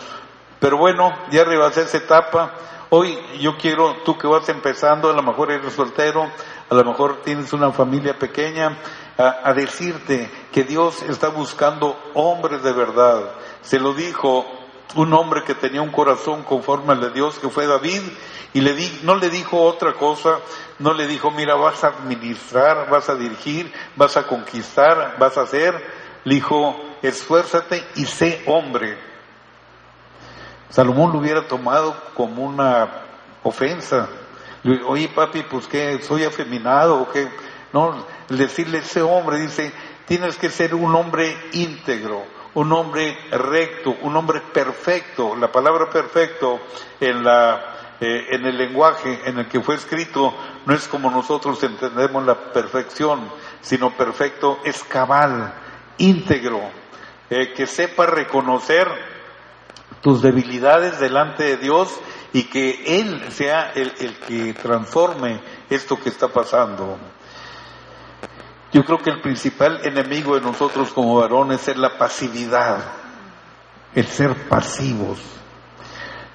[0.60, 2.54] Pero bueno, ya rebasé esa etapa.
[2.90, 6.30] Hoy yo quiero, tú que vas empezando, a lo mejor eres soltero,
[6.70, 8.78] a lo mejor tienes una familia pequeña,
[9.18, 13.32] a, a decirte que Dios está buscando hombres de verdad.
[13.62, 14.46] Se lo dijo
[14.96, 18.02] un hombre que tenía un corazón conforme al de Dios, que fue David,
[18.54, 20.40] y le di, no le dijo otra cosa,
[20.80, 25.42] no le dijo, mira, vas a administrar, vas a dirigir, vas a conquistar, vas a
[25.42, 25.76] hacer,
[26.24, 28.98] le dijo, esfuérzate y sé hombre.
[30.70, 32.88] Salomón lo hubiera tomado como una
[33.44, 34.10] ofensa.
[34.88, 37.28] Oye, papi, pues que soy afeminado o qué.
[37.74, 39.72] No, decirle ese hombre, dice,
[40.06, 45.36] tienes que ser un hombre íntegro, un hombre recto, un hombre perfecto.
[45.36, 46.60] La palabra perfecto
[47.00, 50.32] en la eh, en el lenguaje en el que fue escrito
[50.68, 53.28] no es como nosotros entendemos la perfección,
[53.62, 55.52] sino perfecto es cabal,
[55.98, 56.62] íntegro,
[57.30, 58.88] eh, que sepa reconocer
[60.02, 62.00] tus debilidades delante de Dios
[62.34, 66.98] y que Él sea el, el que transforme esto que está pasando.
[68.72, 72.80] Yo creo que el principal enemigo de nosotros como varones es la pasividad,
[73.96, 75.20] el ser pasivos.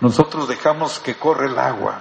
[0.00, 2.00] Nosotros dejamos que corre el agua.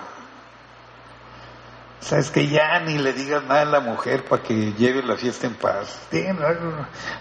[2.02, 5.46] Sabes que ya ni le digas nada a la mujer para que lleve la fiesta
[5.46, 6.08] en paz.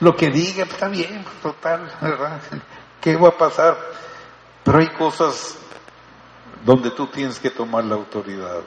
[0.00, 2.40] Lo que diga está bien, total, ¿verdad?
[2.98, 3.76] ¿Qué va a pasar?
[4.64, 5.58] Pero hay cosas
[6.64, 8.60] donde tú tienes que tomar la autoridad.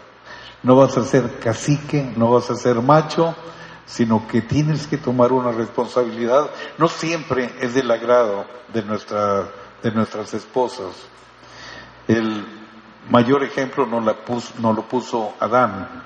[0.62, 3.36] No vas a ser cacique, no vas a ser macho,
[3.86, 6.50] sino que tienes que tomar una responsabilidad.
[6.78, 9.50] No siempre es del agrado de, nuestra,
[9.82, 10.94] de nuestras esposas.
[12.08, 12.63] El
[13.10, 16.04] mayor ejemplo nos, la puso, lo puso Adán.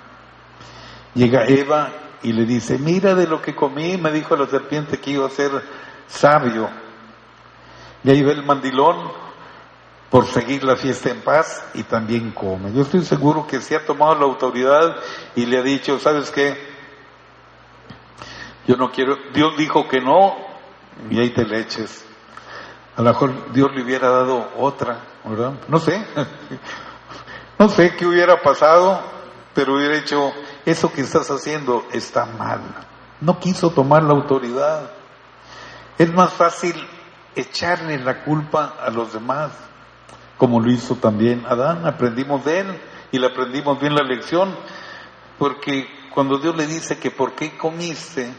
[1.13, 1.91] Llega Eva
[2.23, 5.29] y le dice, mira de lo que comí, me dijo la serpiente que iba a
[5.29, 5.51] ser
[6.07, 6.69] sabio.
[8.03, 9.11] Y ahí ve el mandilón
[10.09, 12.71] por seguir la fiesta en paz y también come.
[12.73, 14.95] Yo estoy seguro que se ha tomado la autoridad
[15.35, 16.55] y le ha dicho, ¿sabes qué?
[18.67, 20.35] Yo no quiero, Dios dijo que no
[21.09, 21.65] y ahí te le.
[22.95, 25.53] A lo mejor Dios le hubiera dado otra, ¿verdad?
[25.67, 26.05] No sé.
[27.59, 29.01] No sé qué hubiera pasado,
[29.55, 30.31] pero hubiera dicho,
[30.65, 32.61] eso que estás haciendo está mal.
[33.19, 34.91] No quiso tomar la autoridad.
[35.97, 36.75] Es más fácil
[37.35, 39.51] echarle la culpa a los demás,
[40.37, 41.87] como lo hizo también Adán.
[41.87, 44.55] Aprendimos de él y le aprendimos bien la lección,
[45.39, 48.31] porque cuando Dios le dice que por qué comiste,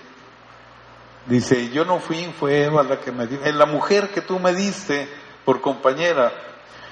[1.26, 3.40] dice, yo no fui, fue Eva la que me dio.
[3.52, 5.08] La mujer que tú me diste
[5.44, 6.32] por compañera,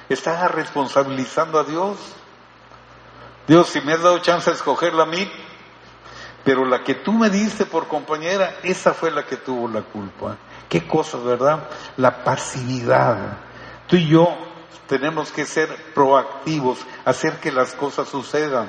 [0.09, 1.97] estás responsabilizando a Dios.
[3.47, 5.31] Dios, si me has dado chance de escogerla a mí,
[6.45, 10.37] pero la que tú me diste por compañera, esa fue la que tuvo la culpa.
[10.69, 11.69] Qué cosa, ¿verdad?
[11.97, 13.39] La pasividad.
[13.87, 14.29] Tú y yo
[14.87, 18.69] tenemos que ser proactivos, hacer que las cosas sucedan.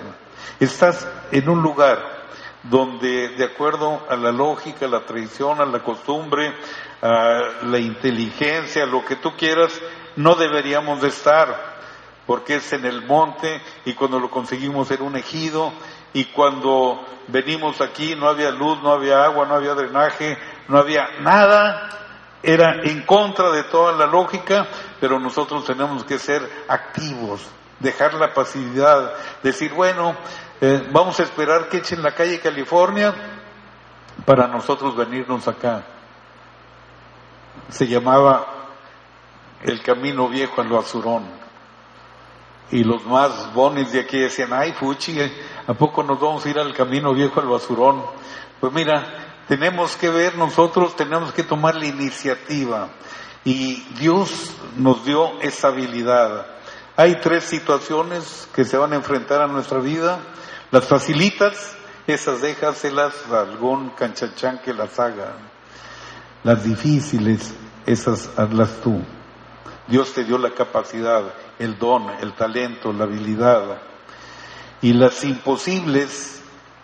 [0.59, 2.17] Estás en un lugar
[2.63, 6.53] donde, de acuerdo a la lógica, a la tradición, a la costumbre,
[7.01, 9.79] a la inteligencia, lo que tú quieras,
[10.17, 11.77] no deberíamos de estar,
[12.25, 15.71] porque es en el monte y cuando lo conseguimos era un ejido
[16.11, 21.07] y cuando venimos aquí no había luz, no había agua, no había drenaje, no había
[21.21, 21.89] nada,
[22.43, 24.67] era en contra de toda la lógica,
[24.99, 27.47] pero nosotros tenemos que ser activos,
[27.79, 30.15] dejar la pasividad, decir, bueno,
[30.59, 33.13] eh, vamos a esperar que echen la calle California
[34.25, 35.83] para nosotros venirnos acá.
[37.69, 38.56] Se llamaba
[39.63, 41.23] el camino viejo al basurón.
[42.69, 45.31] Y los más bonis de aquí decían, ay, fuchi, eh,
[45.67, 48.03] ¿a poco nos vamos a ir al camino viejo al basurón?
[48.59, 52.89] Pues mira, tenemos que ver nosotros, tenemos que tomar la iniciativa.
[53.45, 56.45] Y Dios nos dio esa habilidad.
[56.97, 60.19] Hay tres situaciones que se van a enfrentar a nuestra vida.
[60.71, 65.37] Las facilitas, esas déjaselas a algún canchachán que las haga.
[66.43, 67.53] Las difíciles,
[67.85, 69.01] esas hazlas tú.
[69.87, 73.81] Dios te dio la capacidad, el don, el talento, la habilidad.
[74.81, 76.41] Y las imposibles,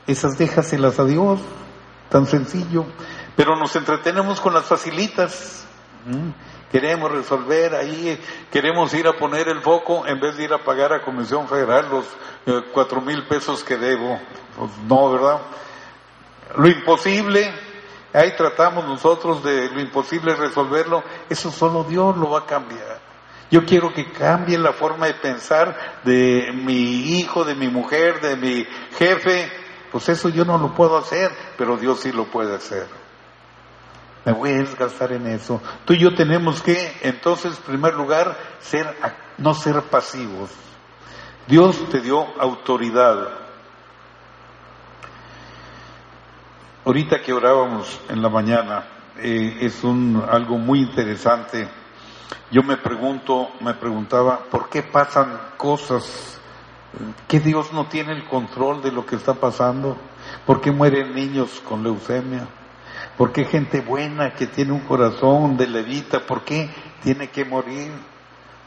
[0.07, 1.39] esas déjaselas a Dios,
[2.09, 2.85] tan sencillo.
[3.35, 5.65] Pero nos entretenemos con las facilitas.
[6.05, 6.29] ¿Mm?
[6.71, 8.19] Queremos resolver ahí,
[8.51, 11.87] queremos ir a poner el foco en vez de ir a pagar a Comisión Federal
[11.87, 12.05] los
[12.47, 14.19] eh, cuatro mil pesos que debo.
[14.57, 15.41] Pues no, ¿verdad?
[16.57, 17.53] Lo imposible,
[18.13, 23.01] ahí tratamos nosotros de lo imposible resolverlo, eso solo Dios lo va a cambiar.
[23.51, 28.35] Yo quiero que cambie la forma de pensar de mi hijo, de mi mujer, de
[28.35, 28.65] mi
[28.97, 29.51] jefe.
[29.91, 32.87] Pues eso yo no lo puedo hacer, pero Dios sí lo puede hacer.
[34.25, 35.61] Me voy a desgastar en eso.
[35.85, 38.87] Tú y yo tenemos que, entonces, en primer lugar, ser,
[39.37, 40.49] no ser pasivos.
[41.45, 43.42] Dios te dio autoridad.
[46.85, 48.83] Ahorita que orábamos en la mañana,
[49.17, 51.69] eh, es un, algo muy interesante.
[52.51, 56.41] Yo me pregunto, me preguntaba, ¿por qué pasan cosas?
[57.25, 59.95] ¿Que Dios no tiene el control de lo que está pasando?
[60.45, 62.49] ¿Por qué mueren niños con leucemia?
[63.17, 66.69] ¿Por qué gente buena que tiene un corazón de levita, por qué
[67.01, 67.93] tiene que morir?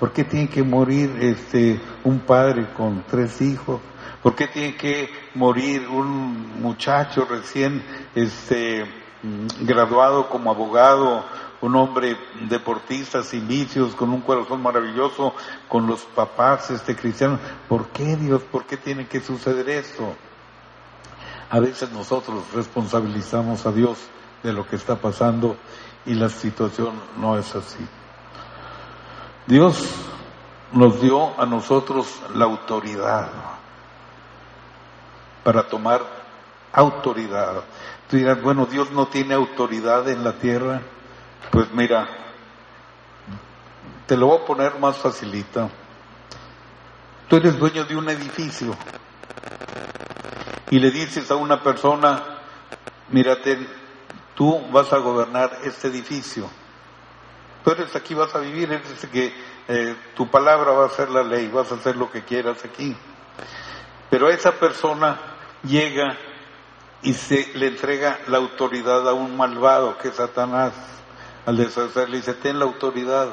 [0.00, 3.78] ¿Por qué tiene que morir este un padre con tres hijos?
[4.22, 7.82] ¿Por qué tiene que morir un muchacho recién
[8.14, 8.84] este
[9.60, 11.24] graduado como abogado,
[11.60, 12.16] un hombre
[12.48, 15.34] deportista sin vicios, con un corazón maravilloso,
[15.68, 17.40] con los papás este cristianos?
[17.68, 18.42] ¿Por qué Dios?
[18.42, 20.14] ¿Por qué tiene que suceder esto?
[21.48, 23.98] A veces nosotros responsabilizamos a Dios
[24.42, 25.56] de lo que está pasando
[26.04, 27.86] y la situación no es así.
[29.46, 29.88] Dios
[30.72, 33.30] nos dio a nosotros la autoridad
[35.46, 36.04] para tomar
[36.72, 37.62] autoridad.
[38.10, 40.82] Tú dirás, bueno, Dios no tiene autoridad en la tierra.
[41.52, 42.08] Pues mira,
[44.08, 45.68] te lo voy a poner más facilita.
[47.28, 48.74] Tú eres dueño de un edificio
[50.68, 52.40] y le dices a una persona,
[53.10, 53.68] mírate,
[54.34, 56.50] tú vas a gobernar este edificio.
[57.62, 59.32] Tú eres aquí, vas a vivir, eres que
[59.68, 62.96] eh, tu palabra va a ser la ley, vas a hacer lo que quieras aquí.
[64.10, 65.35] Pero esa persona
[65.66, 66.16] llega
[67.02, 70.72] y se le entrega la autoridad a un malvado que es Satanás.
[71.44, 73.28] Al deshacer le dice, ten la autoridad.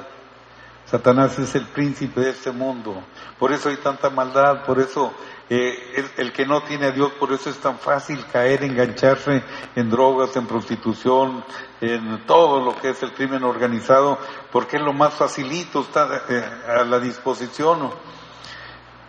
[0.86, 3.04] Satanás es el príncipe de este mundo.
[3.40, 5.14] Por eso hay tanta maldad, por eso
[5.50, 9.44] eh, el, que no tiene a Dios, por eso es tan fácil caer, engancharse
[9.76, 11.44] en drogas, en prostitución,
[11.82, 14.20] en todo lo que es el crimen organizado,
[14.52, 16.46] porque es lo más facilito, está eh,
[16.80, 17.90] a la disposición.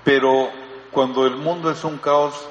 [0.04, 0.48] Pero
[0.90, 2.48] cuando el mundo es un caos,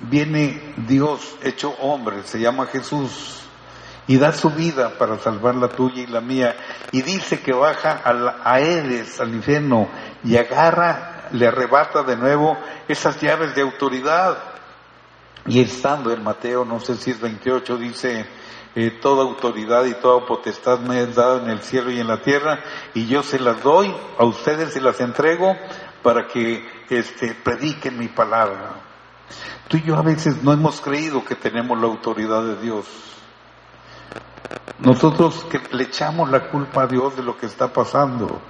[0.00, 3.42] viene Dios hecho hombre, se llama Jesús,
[4.06, 6.56] y da su vida para salvar la tuya y la mía,
[6.92, 9.88] y dice que baja al, a al infierno,
[10.24, 12.56] y agarra, le arrebata de nuevo
[12.88, 14.38] esas llaves de autoridad.
[15.46, 18.26] Y estando en Mateo, no sé si es 28, dice,
[18.74, 22.22] eh, toda autoridad y toda potestad me es dada en el cielo y en la
[22.22, 22.60] tierra,
[22.94, 25.54] y yo se las doy, a ustedes se las entrego
[26.02, 28.87] para que este, prediquen mi palabra.
[29.68, 32.86] Tú y yo a veces no hemos creído que tenemos la autoridad de Dios.
[34.78, 38.40] Nosotros que le echamos la culpa a Dios de lo que está pasando.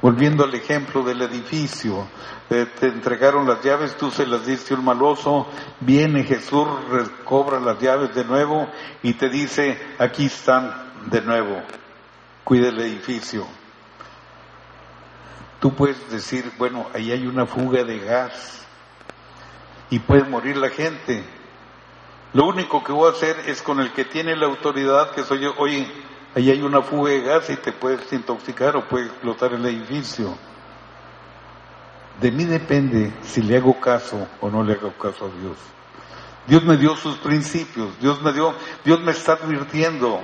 [0.00, 2.06] Volviendo al ejemplo del edificio,
[2.50, 5.46] eh, te entregaron las llaves, tú se las diste un maloso,
[5.80, 8.68] viene Jesús, recobra las llaves de nuevo
[9.02, 11.62] y te dice, aquí están de nuevo,
[12.44, 13.46] cuide el edificio.
[15.58, 18.63] Tú puedes decir, bueno, ahí hay una fuga de gas
[19.90, 21.24] y puede morir la gente.
[22.32, 25.40] Lo único que voy a hacer es con el que tiene la autoridad, que soy
[25.40, 25.86] yo, oye,
[26.34, 30.36] ahí hay una fuga de gas y te puedes intoxicar o puede explotar el edificio.
[32.20, 35.56] De mí depende si le hago caso o no le hago caso a Dios.
[36.46, 38.54] Dios me dio sus principios, Dios me dio,
[38.84, 40.20] Dios me está advirtiendo.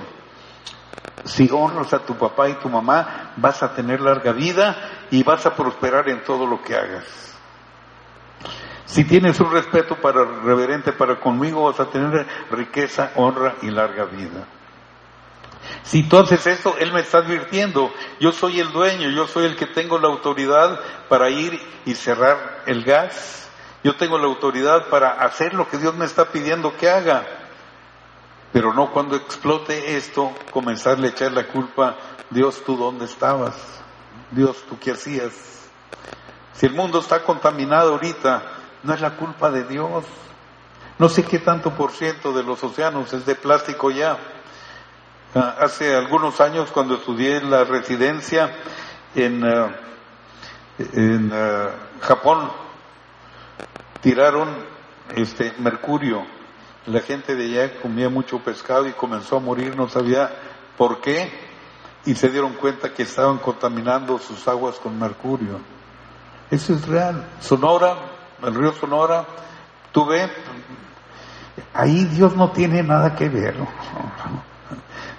[1.25, 5.45] Si honras a tu papá y tu mamá, vas a tener larga vida y vas
[5.45, 7.30] a prosperar en todo lo que hagas.
[8.91, 14.03] Si tienes un respeto para reverente para conmigo, vas a tener riqueza, honra y larga
[14.03, 14.45] vida.
[15.83, 17.89] Si tú haces eso, Él me está advirtiendo,
[18.19, 20.77] yo soy el dueño, yo soy el que tengo la autoridad
[21.07, 23.49] para ir y cerrar el gas,
[23.81, 27.25] yo tengo la autoridad para hacer lo que Dios me está pidiendo que haga,
[28.51, 31.95] pero no cuando explote esto, comenzarle a echar la culpa,
[32.29, 33.55] Dios, ¿tú dónde estabas?
[34.31, 35.31] Dios, ¿tú qué hacías?
[36.51, 40.05] Si el mundo está contaminado ahorita, no es la culpa de Dios.
[40.97, 44.17] No sé qué tanto por ciento de los océanos es de plástico ya.
[45.33, 48.51] Ah, Hace algunos años cuando estudié la residencia
[49.15, 49.75] en, ah,
[50.77, 51.69] en ah,
[52.01, 52.51] Japón,
[54.01, 54.49] tiraron
[55.15, 56.25] este mercurio.
[56.87, 60.31] La gente de allá comía mucho pescado y comenzó a morir, no sabía
[60.77, 61.31] por qué,
[62.05, 65.59] y se dieron cuenta que estaban contaminando sus aguas con mercurio.
[66.49, 67.25] Eso es real.
[67.39, 67.95] Sonora,
[68.43, 69.25] el río Sonora,
[69.91, 70.29] tú ves,
[71.73, 73.55] ahí Dios no tiene nada que ver.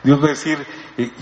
[0.02, 0.66] Dios va a decir,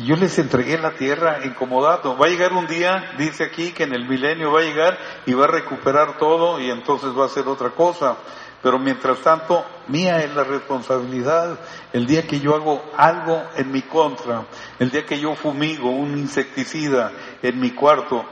[0.02, 2.16] yo les entregué la tierra incomodado.
[2.16, 5.34] Va a llegar un día, dice aquí, que en el milenio va a llegar y
[5.34, 8.16] va a recuperar todo y entonces va a hacer otra cosa.
[8.62, 11.58] Pero mientras tanto, mía es la responsabilidad.
[11.92, 14.44] El día que yo hago algo en mi contra,
[14.78, 18.24] el día que yo fumigo un insecticida en mi cuarto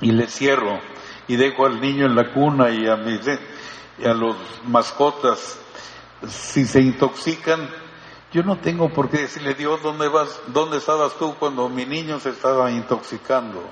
[0.00, 0.78] y le cierro
[1.28, 3.20] y dejo al niño en la cuna y a, mis,
[3.98, 5.58] y a los mascotas,
[6.28, 7.68] si se intoxican,
[8.32, 10.40] yo no tengo por qué decirle, Dios, ¿dónde vas?
[10.46, 13.62] ¿Dónde estabas tú cuando mi niño se estaba intoxicando?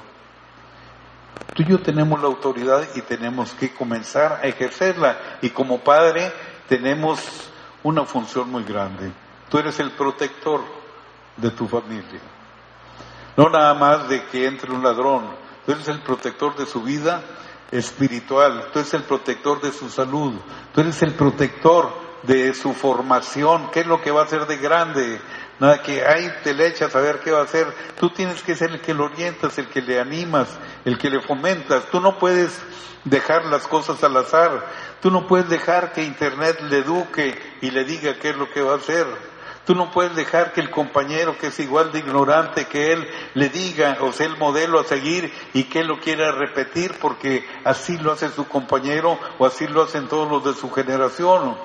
[1.55, 5.39] Tú y yo tenemos la autoridad y tenemos que comenzar a ejercerla.
[5.41, 6.31] Y como padre
[6.69, 7.51] tenemos
[7.83, 9.11] una función muy grande.
[9.49, 10.61] Tú eres el protector
[11.37, 12.21] de tu familia.
[13.37, 15.40] No nada más de que entre un ladrón.
[15.65, 17.23] Tú eres el protector de su vida
[17.71, 18.69] espiritual.
[18.73, 20.35] Tú eres el protector de su salud.
[20.75, 21.93] Tú eres el protector
[22.23, 23.71] de su formación.
[23.71, 25.21] ¿Qué es lo que va a hacer de grande?
[25.59, 27.67] Nada que ahí te le echas a ver qué va a hacer.
[27.99, 30.49] Tú tienes que ser el que lo orientas, el que le animas,
[30.85, 31.85] el que le fomentas.
[31.91, 32.59] Tú no puedes
[33.05, 34.67] dejar las cosas al azar.
[35.01, 38.63] Tú no puedes dejar que Internet le eduque y le diga qué es lo que
[38.63, 39.07] va a hacer.
[39.67, 43.51] Tú no puedes dejar que el compañero que es igual de ignorante que él le
[43.51, 47.99] diga o sea el modelo a seguir y que él lo quiera repetir porque así
[47.99, 51.57] lo hace su compañero o así lo hacen todos los de su generación.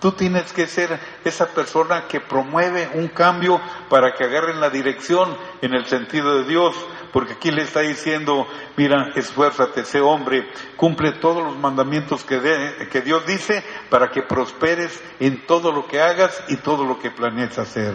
[0.00, 5.34] Tú tienes que ser esa persona que promueve un cambio para que agarren la dirección
[5.62, 6.74] en el sentido de Dios,
[7.14, 8.44] porque aquí le está diciendo,
[8.76, 14.22] mira, esfuérzate, sé hombre, cumple todos los mandamientos que, de- que Dios dice para que
[14.22, 17.94] prosperes en todo lo que hagas y todo lo que planees hacer.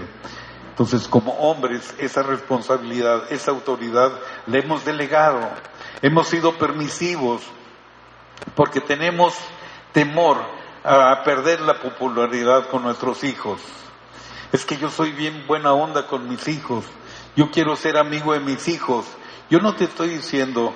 [0.69, 4.13] Entonces, como hombres, esa responsabilidad, esa autoridad,
[4.47, 5.49] le hemos delegado.
[6.01, 7.41] Hemos sido permisivos
[8.55, 9.35] porque tenemos
[9.91, 10.37] temor
[10.85, 13.59] a perder la popularidad con nuestros hijos.
[14.53, 16.85] Es que yo soy bien buena onda con mis hijos.
[17.39, 19.05] Yo quiero ser amigo de mis hijos.
[19.49, 20.73] Yo no te estoy diciendo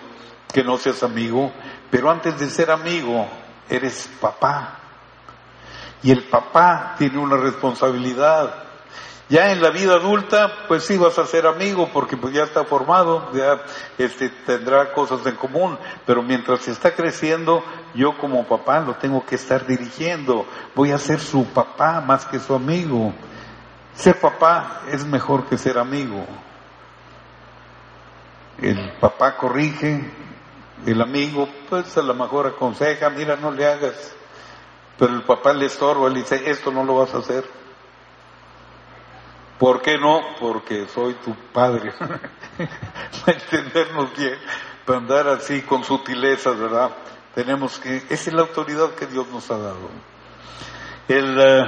[0.53, 1.51] que no seas amigo,
[1.91, 3.27] pero antes de ser amigo,
[3.67, 4.79] eres papá.
[6.03, 8.63] Y el papá tiene una responsabilidad.
[9.27, 12.63] Ya en la vida adulta, pues sí vas a ser amigo porque pues ya está
[12.63, 13.61] formado, ya
[13.97, 17.61] este, tendrá cosas en común, pero mientras está creciendo,
[17.93, 20.45] yo como papá lo tengo que estar dirigiendo,
[20.75, 23.13] voy a ser su papá más que su amigo.
[23.95, 26.25] Ser papá es mejor que ser amigo.
[28.61, 30.01] El papá corrige,
[30.85, 34.13] el amigo pues a lo mejor aconseja, mira, no le hagas,
[34.97, 37.43] pero el papá le estorba, le dice, esto no lo vas a hacer.
[39.59, 40.21] ¿Por qué no?
[40.39, 41.93] Porque soy tu padre.
[43.25, 44.37] Para entendernos bien,
[44.85, 46.91] para andar así con sutilezas, ¿verdad?
[47.33, 49.89] Tenemos que, esa es la autoridad que Dios nos ha dado.
[51.07, 51.63] El, eh,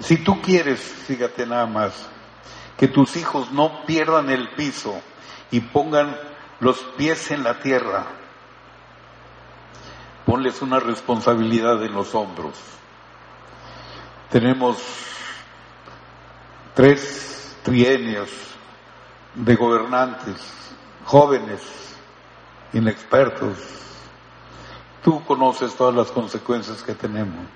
[0.00, 2.08] si tú quieres, fíjate nada más,
[2.76, 5.00] que tus hijos no pierdan el piso
[5.50, 6.16] y pongan
[6.60, 8.06] los pies en la tierra,
[10.24, 12.58] ponles una responsabilidad en los hombros.
[14.30, 14.78] Tenemos
[16.74, 18.30] tres trienios
[19.34, 20.36] de gobernantes,
[21.04, 21.60] jóvenes,
[22.72, 23.56] inexpertos.
[25.02, 27.46] Tú conoces todas las consecuencias que tenemos.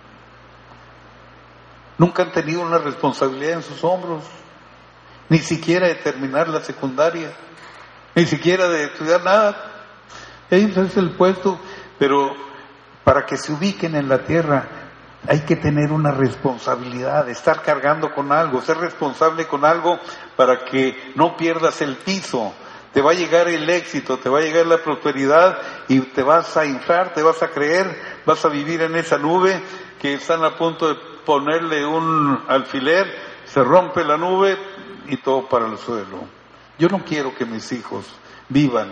[1.99, 4.25] Nunca han tenido una responsabilidad en sus hombros,
[5.29, 7.33] ni siquiera de terminar la secundaria,
[8.15, 9.57] ni siquiera de estudiar nada.
[10.51, 11.59] Ese es el puesto,
[11.99, 12.35] pero
[13.05, 14.69] para que se ubiquen en la tierra
[15.29, 19.99] hay que tener una responsabilidad, estar cargando con algo, ser responsable con algo
[20.37, 22.55] para que no pierdas el piso.
[22.93, 26.57] Te va a llegar el éxito, te va a llegar la prosperidad y te vas
[26.57, 27.87] a inflar, te vas a creer,
[28.27, 29.63] vas a vivir en esa nube
[30.01, 33.07] que están a punto de ponerle un alfiler,
[33.45, 34.59] se rompe la nube
[35.07, 36.40] y todo para el suelo.
[36.81, 38.07] Yo no quiero que mis hijos
[38.49, 38.89] vivan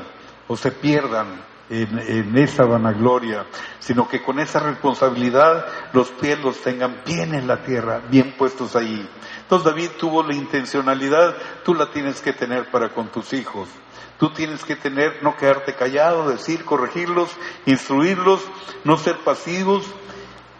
[0.46, 3.46] o se pierdan en, esa vanagloria,
[3.78, 5.64] sino que con esa responsabilidad
[5.94, 9.08] los pies los tengan bien en la tierra, bien puestos ahí.
[9.40, 11.34] Entonces David tuvo la intencionalidad,
[11.64, 13.70] tú la tienes que tener para con tus hijos.
[14.18, 17.30] Tú tienes que tener, no quedarte callado, decir, corregirlos,
[17.64, 18.42] instruirlos,
[18.84, 19.86] no ser pasivos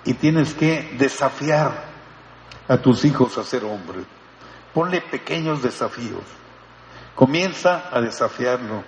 [0.03, 1.89] y tienes que desafiar
[2.69, 4.07] a tus hijos a ser hombres.
[4.73, 6.23] Ponle pequeños desafíos.
[7.19, 8.85] Comienza a desafiarlo.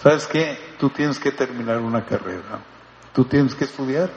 [0.00, 0.76] ¿Sabes qué?
[0.78, 2.60] Tú tienes que terminar una carrera.
[3.12, 4.08] Tú tienes que estudiar.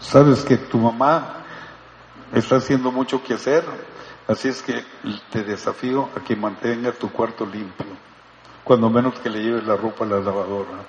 [0.00, 1.44] Sabes que tu mamá
[2.32, 3.62] está haciendo mucho que hacer,
[4.26, 4.84] así es que
[5.30, 7.86] te desafío a que mantenga tu cuarto limpio,
[8.64, 10.82] cuando menos que le lleves la ropa a la lavadora.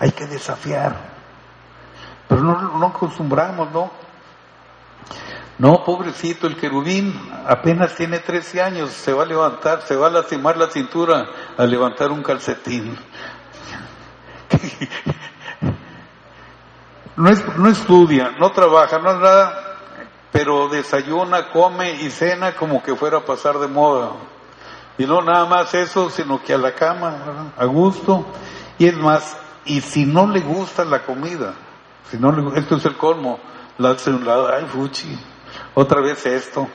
[0.00, 0.96] Hay que desafiar,
[2.28, 3.92] pero no, no acostumbramos, ¿no?
[5.58, 7.14] No, pobrecito, el querubín
[7.46, 11.64] apenas tiene 13 años, se va a levantar, se va a lastimar la cintura a
[11.64, 12.96] levantar un calcetín.
[17.14, 19.76] No, es, no estudia, no trabaja, no es nada,
[20.32, 24.12] pero desayuna, come y cena como que fuera a pasar de moda.
[24.96, 28.26] Y no nada más eso, sino que a la cama, a gusto.
[28.78, 29.36] Y es más,
[29.66, 31.52] y si no le gusta la comida,
[32.10, 33.38] si no le, esto es el colmo,
[33.76, 35.18] la hace un lado, ay, fuchi,
[35.74, 36.68] otra vez esto.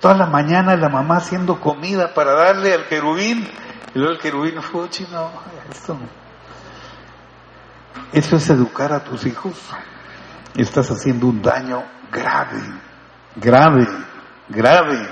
[0.00, 3.48] Toda la mañana la mamá haciendo comida para darle al querubín,
[3.94, 5.30] y luego el querubín, fuchi, no,
[5.70, 5.96] esto.
[8.12, 9.54] Eso es educar a tus hijos.
[10.54, 12.62] Estás haciendo un daño grave,
[13.36, 13.86] grave,
[14.48, 15.08] grave.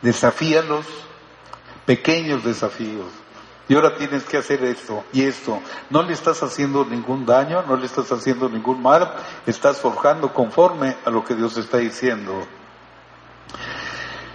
[0.00, 0.86] Desafíalos,
[1.84, 3.06] pequeños desafíos.
[3.68, 5.60] Y ahora tienes que hacer esto y esto.
[5.88, 9.14] No le estás haciendo ningún daño, no le estás haciendo ningún mal,
[9.46, 12.46] estás forjando conforme a lo que Dios está diciendo.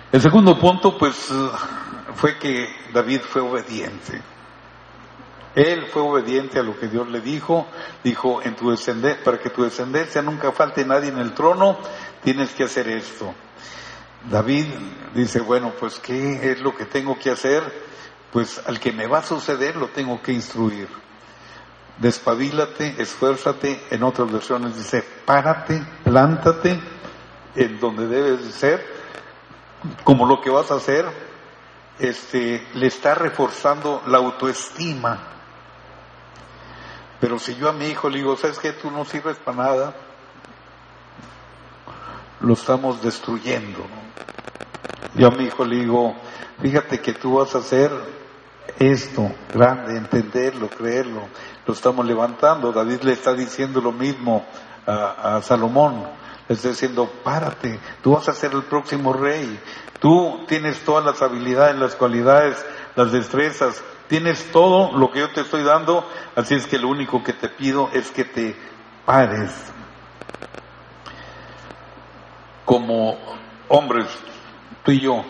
[0.10, 1.30] El segundo punto, pues,
[2.16, 4.22] fue que David fue obediente.
[5.54, 7.68] Él fue obediente a lo que Dios le dijo,
[8.04, 11.78] dijo, en tu descendencia, para que tu descendencia nunca falte nadie en el trono,
[12.24, 13.34] tienes que hacer esto.
[14.30, 14.68] David
[15.14, 17.64] dice, bueno, pues, ¿qué es lo que tengo que hacer?
[18.32, 20.88] Pues al que me va a suceder lo tengo que instruir.
[21.98, 26.80] Despabilate, esfuérzate, en otras versiones dice, párate, plántate
[27.56, 28.97] en donde debes de ser,
[30.04, 31.06] como lo que vas a hacer,
[32.00, 35.20] este, le está reforzando la autoestima.
[37.20, 38.74] Pero si yo a mi hijo le digo, ¿sabes qué?
[38.74, 39.96] Tú no sirves para nada,
[42.42, 43.86] lo estamos destruyendo.
[45.16, 46.16] Yo a mi hijo le digo,
[46.62, 47.92] fíjate que tú vas a hacer
[48.78, 51.22] esto grande, entenderlo, creerlo,
[51.66, 52.72] lo estamos levantando.
[52.72, 54.46] David le está diciendo lo mismo
[54.86, 56.06] a, Salomón,
[56.50, 59.60] está diciendo, párate, tú vas a ser el próximo rey,
[60.00, 65.42] tú tienes todas las habilidades, las cualidades las destrezas, tienes todo lo que yo te
[65.42, 68.56] estoy dando, así es que lo único que te pido es que te
[69.06, 69.52] pares.
[72.66, 73.18] Como
[73.68, 74.08] hombres,
[74.84, 75.24] tú y yo,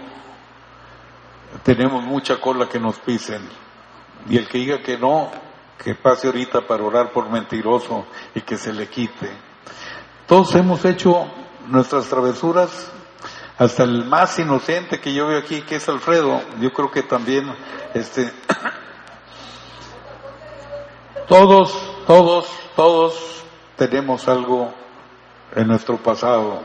[1.64, 3.42] tenemos mucha cola que nos pisen.
[4.30, 5.30] Y el que diga que no,
[5.84, 9.47] que pase ahorita para orar por mentiroso y que se le quite.
[10.28, 11.26] Todos hemos hecho
[11.68, 12.92] nuestras travesuras,
[13.58, 17.46] hasta el más inocente que yo veo aquí, que es Alfredo, yo creo que también,
[17.94, 18.34] este,
[21.30, 21.74] todos,
[22.06, 23.42] todos, todos
[23.78, 24.74] tenemos algo
[25.56, 26.60] en nuestro pasado.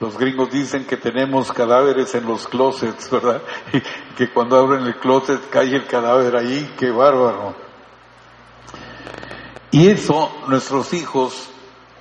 [0.00, 3.42] Los gringos dicen que tenemos cadáveres en los closets, ¿verdad?
[3.74, 3.82] Y
[4.16, 7.54] que cuando abren el closet cae el cadáver ahí, qué bárbaro.
[9.70, 11.50] Y eso nuestros hijos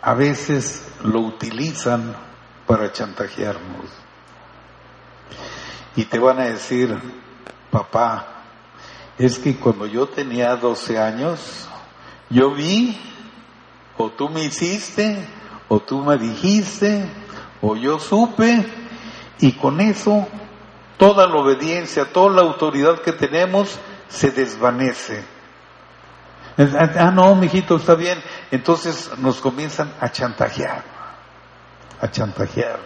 [0.06, 2.16] a veces lo utilizan
[2.68, 3.90] para chantajearnos.
[5.96, 6.96] Y te van a decir,
[7.72, 8.44] papá,
[9.18, 11.68] es que cuando yo tenía 12 años,
[12.30, 12.96] yo vi,
[13.98, 15.28] o tú me hiciste,
[15.70, 17.10] o tú me dijiste,
[17.64, 18.64] o yo supe,
[19.40, 20.28] y con eso
[20.98, 25.35] toda la obediencia, toda la autoridad que tenemos se desvanece.
[26.58, 28.22] Ah, no, mijito, está bien.
[28.50, 30.84] Entonces nos comienzan a chantajear,
[32.00, 32.80] a chantajear.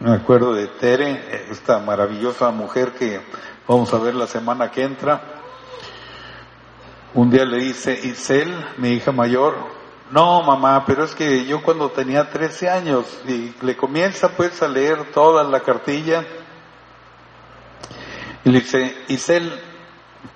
[0.00, 3.20] Me acuerdo de Tere, esta maravillosa mujer que
[3.66, 5.22] vamos a ver la semana que entra.
[7.12, 9.54] Un día le dice, Isel, mi hija mayor,
[10.10, 14.68] no mamá, pero es que yo cuando tenía 13 años y le comienza pues a
[14.68, 16.24] leer toda la cartilla
[18.44, 19.52] y le dice, Isel,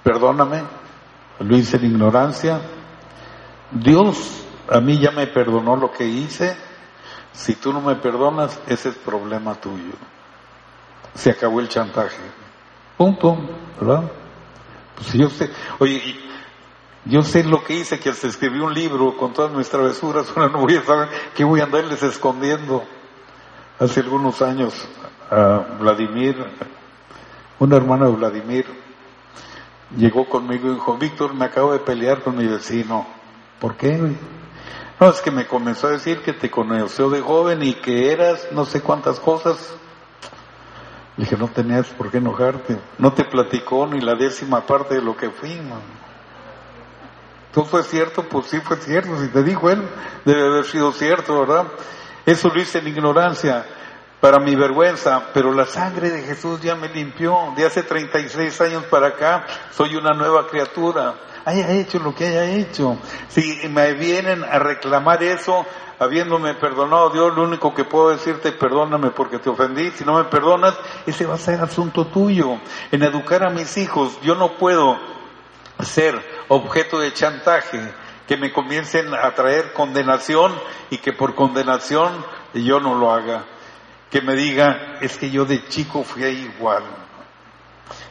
[0.02, 0.62] perdóname,
[1.40, 2.60] lo hice en ignorancia,
[3.70, 6.56] Dios a mí ya me perdonó lo que hice,
[7.32, 9.94] si tú no me perdonas, ese es problema tuyo.
[11.14, 12.20] Se acabó el chantaje.
[12.96, 13.38] Punto,
[13.80, 14.10] ¿verdad?
[14.96, 16.16] Pues yo sé, oye,
[17.04, 20.48] yo sé lo que hice, que hasta escribí un libro con todas mis travesuras, ahora
[20.48, 22.84] no voy a saber qué voy a andarles escondiendo.
[23.78, 24.74] Hace algunos años,
[25.30, 26.36] a Vladimir,
[27.60, 28.66] una hermana de Vladimir,
[29.96, 33.06] llegó conmigo y dijo, Víctor, me acabo de pelear con mi vecino.
[33.60, 33.96] ¿Por qué?
[35.00, 38.48] No, es que me comenzó a decir que te conoció de joven y que eras
[38.52, 39.74] no sé cuántas cosas.
[41.16, 42.78] Le dije, no tenías por qué enojarte.
[42.98, 45.80] No te platicó ni la décima parte de lo que fui, man.
[47.52, 48.28] ¿Tú fue cierto?
[48.28, 49.18] Pues sí fue cierto.
[49.20, 49.82] Si te dijo él,
[50.24, 51.66] debe haber sido cierto, ¿verdad?
[52.26, 53.66] Eso lo hice en ignorancia,
[54.20, 57.52] para mi vergüenza, pero la sangre de Jesús ya me limpió.
[57.56, 61.14] De hace 36 años para acá, soy una nueva criatura.
[61.44, 62.98] Haya hecho lo que haya hecho.
[63.28, 65.64] Si me vienen a reclamar eso,
[65.98, 69.90] habiéndome perdonado Dios, lo único que puedo decirte, perdóname porque te ofendí.
[69.92, 70.74] Si no me perdonas,
[71.06, 72.58] ese va a ser asunto tuyo.
[72.90, 74.98] En educar a mis hijos, yo no puedo
[75.80, 77.92] ser objeto de chantaje,
[78.26, 80.52] que me comiencen a traer condenación
[80.90, 82.12] y que por condenación
[82.52, 83.44] yo no lo haga.
[84.10, 86.82] Que me diga, es que yo de chico fui igual.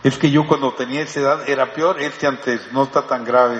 [0.03, 3.59] Es que yo cuando tenía esa edad era peor, este antes no está tan grave.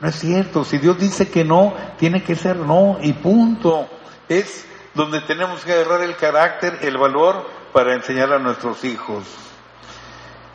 [0.00, 3.88] No es cierto, si Dios dice que no, tiene que ser no y punto.
[4.28, 9.24] Es donde tenemos que agarrar el carácter, el valor para enseñar a nuestros hijos.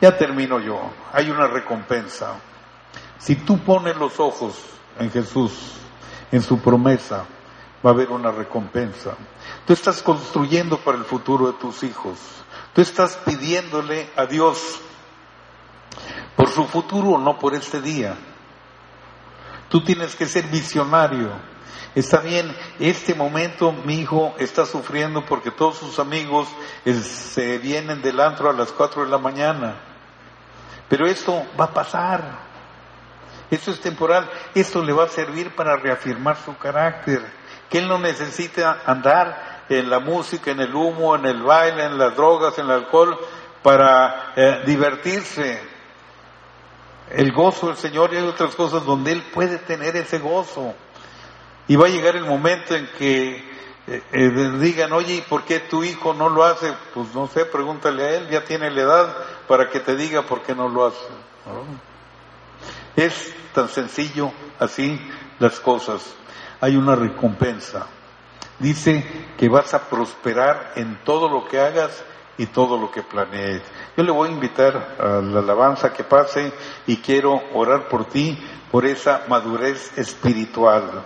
[0.00, 0.80] Ya termino yo,
[1.12, 2.34] hay una recompensa.
[3.18, 4.54] Si tú pones los ojos
[4.98, 5.74] en Jesús,
[6.32, 7.24] en su promesa,
[7.84, 9.16] va a haber una recompensa.
[9.66, 12.18] Tú estás construyendo para el futuro de tus hijos.
[12.72, 14.80] Tú estás pidiéndole a Dios
[16.36, 18.16] por su futuro, no por este día.
[19.68, 21.30] Tú tienes que ser visionario.
[21.94, 26.48] Está bien, este momento mi hijo está sufriendo porque todos sus amigos
[26.86, 29.76] eh, se vienen del antro a las 4 de la mañana.
[30.88, 32.52] Pero esto va a pasar.
[33.50, 34.30] Esto es temporal.
[34.54, 37.22] Esto le va a servir para reafirmar su carácter.
[37.72, 41.96] Que él no necesita andar en la música, en el humo, en el baile, en
[41.96, 43.18] las drogas, en el alcohol,
[43.62, 45.58] para eh, divertirse.
[47.08, 50.74] El gozo del Señor y hay otras cosas donde Él puede tener ese gozo.
[51.66, 53.36] Y va a llegar el momento en que
[53.86, 56.74] eh, eh, digan, oye, ¿y por qué tu hijo no lo hace?
[56.92, 59.16] Pues no sé, pregúntale a él, ya tiene la edad
[59.48, 61.08] para que te diga por qué no lo hace.
[62.96, 65.00] Es tan sencillo así
[65.38, 66.14] las cosas.
[66.62, 67.86] Hay una recompensa.
[68.60, 69.04] Dice
[69.36, 72.04] que vas a prosperar en todo lo que hagas
[72.38, 73.62] y todo lo que planees.
[73.96, 76.52] Yo le voy a invitar a la alabanza que pase
[76.86, 78.38] y quiero orar por ti,
[78.70, 81.02] por esa madurez espiritual.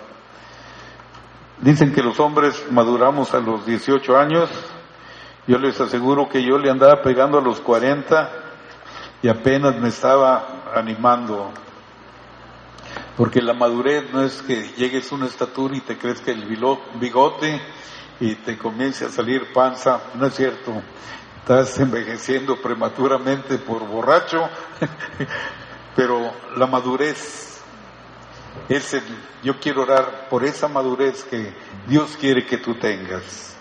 [1.63, 4.51] Dicen que los hombres maduramos a los 18 años.
[5.47, 8.31] Yo les aseguro que yo le andaba pegando a los 40
[9.23, 11.51] y apenas me estaba animando.
[13.17, 17.61] Porque la madurez no es que llegues a una estatura y te crezca el bigote
[18.21, 20.83] y te comience a salir panza, no es cierto.
[21.39, 24.49] Estás envejeciendo prematuramente por borracho,
[25.97, 27.63] pero la madurez
[28.69, 29.03] es el,
[29.43, 31.55] yo quiero orar por esa madurez que
[31.87, 33.57] Dios quiere que tú tengas.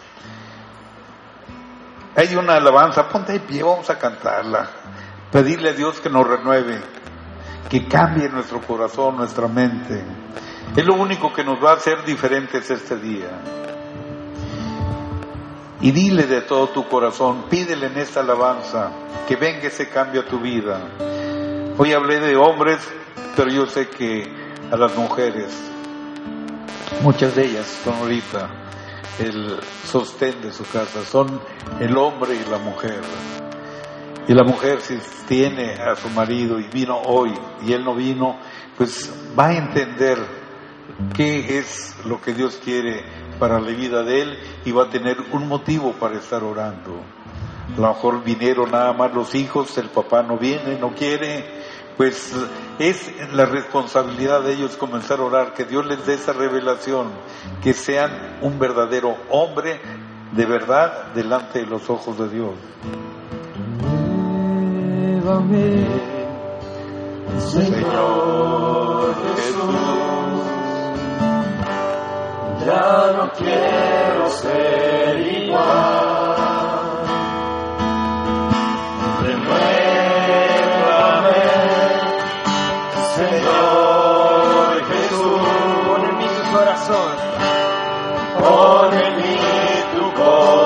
[2.16, 4.70] Hay una alabanza, ponte de pie, vamos a cantarla.
[5.32, 6.82] Pedirle a Dios que nos renueve,
[7.70, 10.04] que cambie nuestro corazón, nuestra mente.
[10.76, 13.30] Es lo único que nos va a hacer diferentes este día.
[15.82, 18.92] Y dile de todo tu corazón, pídele en esta alabanza
[19.28, 20.82] que venga ese cambio a tu vida.
[21.78, 22.80] Hoy hablé de hombres,
[23.36, 24.24] pero yo sé que
[24.72, 25.54] a las mujeres,
[27.02, 28.50] muchas de ellas son ahorita
[29.20, 31.40] el sostén de su casa, son
[31.80, 33.02] el hombre y la mujer.
[34.28, 34.98] Y la mujer si
[35.28, 38.38] tiene a su marido y vino hoy y él no vino,
[38.78, 40.18] pues va a entender
[41.14, 43.04] qué es lo que Dios quiere
[43.40, 47.02] para la vida de él y va a tener un motivo para estar orando.
[47.76, 51.46] A lo mejor vinieron nada más los hijos, el papá no viene, no quiere,
[51.98, 52.34] pues
[52.80, 57.10] es la responsabilidad de ellos comenzar a orar, que Dios les dé esa revelación,
[57.62, 59.80] que sean un verdadero hombre
[60.32, 62.54] de verdad delante de los ojos de Dios.
[67.52, 70.44] Señor Jesús,
[72.64, 76.36] Ya no quiero ser igual.
[79.24, 80.22] Renuévame,
[83.16, 85.42] Señor Jesús.
[85.88, 87.14] Pon en mí tu corazón.
[88.40, 89.38] Pon en mí
[89.96, 90.66] tu corazón.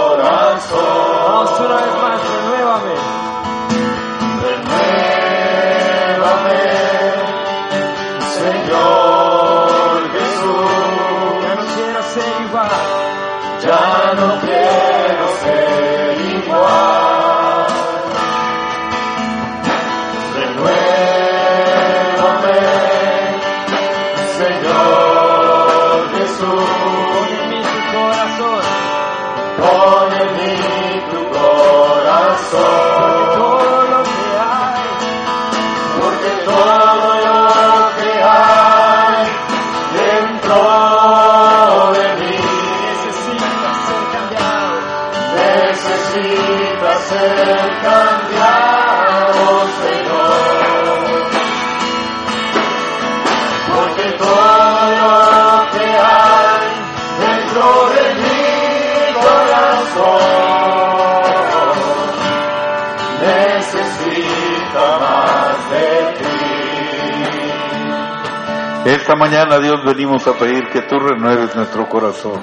[68.90, 72.42] Esta mañana, Dios, venimos a pedir que tú renueves nuestro corazón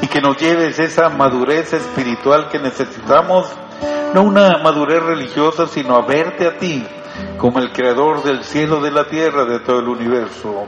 [0.00, 3.48] y que nos lleves esa madurez espiritual que necesitamos,
[4.14, 6.86] no una madurez religiosa, sino a verte a ti
[7.36, 10.66] como el creador del cielo, de la tierra, de todo el universo.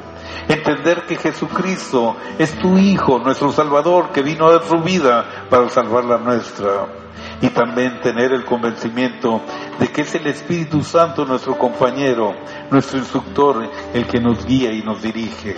[0.49, 5.68] Entender que Jesucristo es tu Hijo, nuestro Salvador, que vino a dar su vida para
[5.68, 6.97] salvar la nuestra.
[7.41, 9.41] Y también tener el convencimiento
[9.78, 12.34] de que es el Espíritu Santo nuestro compañero,
[12.70, 15.55] nuestro instructor, el que nos guía y nos dirige.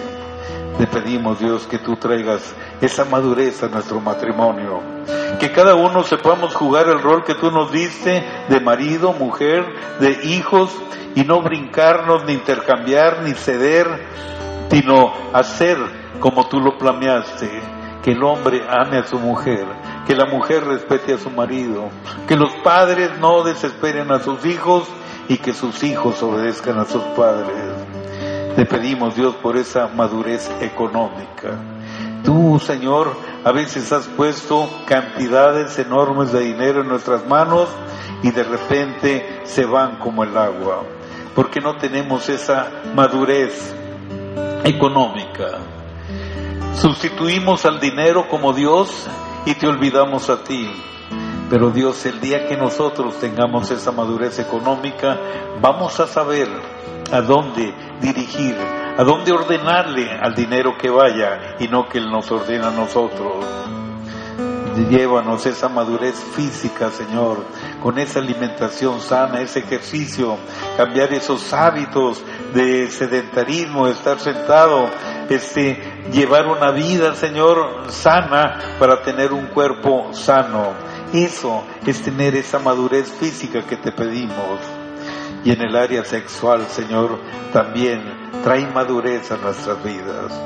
[0.78, 4.80] Te pedimos, Dios, que tú traigas esa madurez a nuestro matrimonio.
[5.38, 9.64] Que cada uno sepamos jugar el rol que tú nos diste de marido, mujer,
[10.00, 10.70] de hijos,
[11.14, 13.86] y no brincarnos, ni intercambiar, ni ceder,
[14.70, 15.76] sino hacer
[16.20, 17.50] como tú lo planeaste.
[18.02, 19.66] Que el hombre ame a su mujer,
[20.06, 21.90] que la mujer respete a su marido,
[22.26, 24.88] que los padres no desesperen a sus hijos
[25.28, 27.56] y que sus hijos obedezcan a sus padres.
[28.56, 31.56] Te pedimos, Dios, por esa madurez económica.
[32.24, 33.12] Tú, Señor,
[33.44, 37.68] a veces has puesto cantidades enormes de dinero en nuestras manos
[38.22, 40.82] y de repente se van como el agua,
[41.34, 43.74] porque no tenemos esa madurez
[44.64, 45.58] económica.
[46.74, 49.08] Sustituimos al dinero como Dios
[49.44, 50.70] y te olvidamos a ti.
[51.48, 55.18] Pero Dios, el día que nosotros tengamos esa madurez económica,
[55.60, 56.48] vamos a saber
[57.10, 58.56] a dónde dirigir,
[58.96, 63.44] a dónde ordenarle al dinero que vaya y no que Él nos ordena a nosotros.
[64.88, 67.44] Llévanos esa madurez física, Señor,
[67.80, 70.36] con esa alimentación sana, ese ejercicio,
[70.76, 72.22] cambiar esos hábitos
[72.54, 74.88] de sedentarismo, de estar sentado,
[75.28, 75.80] este,
[76.12, 80.74] llevar una vida, Señor, sana para tener un cuerpo sano.
[81.12, 84.60] Eso es tener esa madurez física que te pedimos.
[85.42, 87.18] y en el área sexual, Señor,
[87.50, 88.02] también
[88.44, 90.38] trae madurez a nuestras vidas.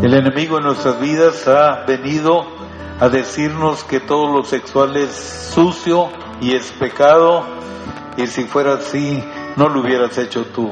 [0.00, 2.61] El enemigo en nuestras vidas ha venido
[3.02, 5.10] a decirnos que todo lo sexual es
[5.52, 6.08] sucio
[6.40, 7.42] y es pecado
[8.16, 9.20] y si fuera así
[9.56, 10.70] no lo hubieras hecho tú.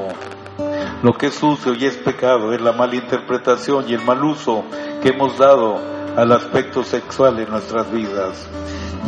[1.02, 4.62] Lo que es sucio y es pecado es la mala interpretación y el mal uso
[5.02, 5.80] que hemos dado
[6.16, 8.48] al aspecto sexual en nuestras vidas.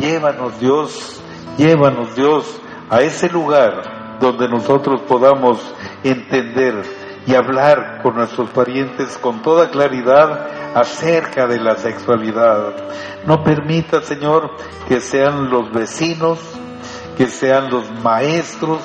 [0.01, 1.21] Llévanos Dios,
[1.57, 2.59] llévanos Dios
[2.89, 5.61] a ese lugar donde nosotros podamos
[6.03, 12.73] entender y hablar con nuestros parientes con toda claridad acerca de la sexualidad.
[13.25, 14.51] No permita, Señor,
[14.87, 16.39] que sean los vecinos,
[17.17, 18.81] que sean los maestros,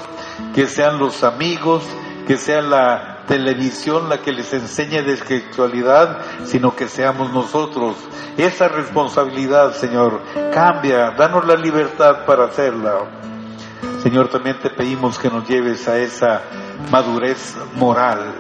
[0.55, 1.85] que sean los amigos,
[2.27, 7.97] que sea la televisión la que les enseñe de sexualidad, sino que seamos nosotros.
[8.37, 10.21] Esa responsabilidad, Señor,
[10.53, 13.38] cambia, danos la libertad para hacerla.
[14.03, 16.43] Señor, también te pedimos que nos lleves a esa
[16.91, 18.35] madurez moral.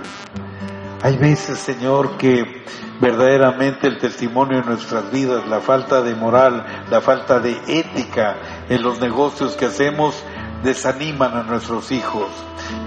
[1.02, 2.64] Hay veces, Señor, que
[3.00, 8.36] verdaderamente el testimonio de nuestras vidas, la falta de moral, la falta de ética
[8.68, 10.22] en los negocios que hacemos,
[10.62, 12.28] desaniman a nuestros hijos.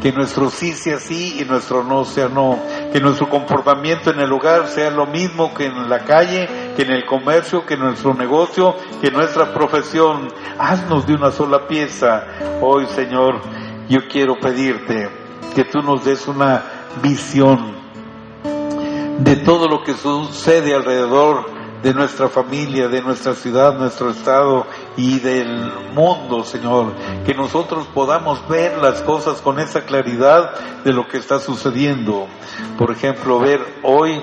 [0.01, 2.59] Que nuestro sí sea sí y nuestro no sea no.
[2.91, 6.91] Que nuestro comportamiento en el hogar sea lo mismo que en la calle, que en
[6.91, 10.27] el comercio, que en nuestro negocio, que en nuestra profesión.
[10.57, 12.25] Haznos de una sola pieza.
[12.61, 13.41] Hoy, Señor,
[13.89, 15.09] yo quiero pedirte
[15.55, 16.63] que tú nos des una
[17.01, 17.81] visión
[19.19, 21.45] de todo lo que sucede alrededor
[21.81, 24.65] de nuestra familia, de nuestra ciudad, nuestro estado
[24.97, 26.93] y del mundo, Señor.
[27.25, 30.51] Que nosotros podamos ver las cosas con esa claridad
[30.83, 32.27] de lo que está sucediendo.
[32.77, 34.21] Por ejemplo, ver hoy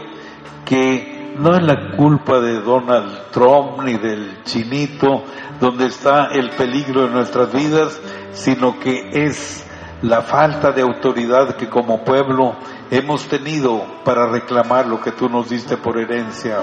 [0.65, 5.25] que no es la culpa de Donald Trump ni del chinito
[5.61, 8.01] donde está el peligro de nuestras vidas,
[8.33, 9.68] sino que es
[10.03, 12.57] la falta de autoridad que como pueblo
[12.91, 16.59] hemos tenido para reclamar lo que tú nos diste por herencia.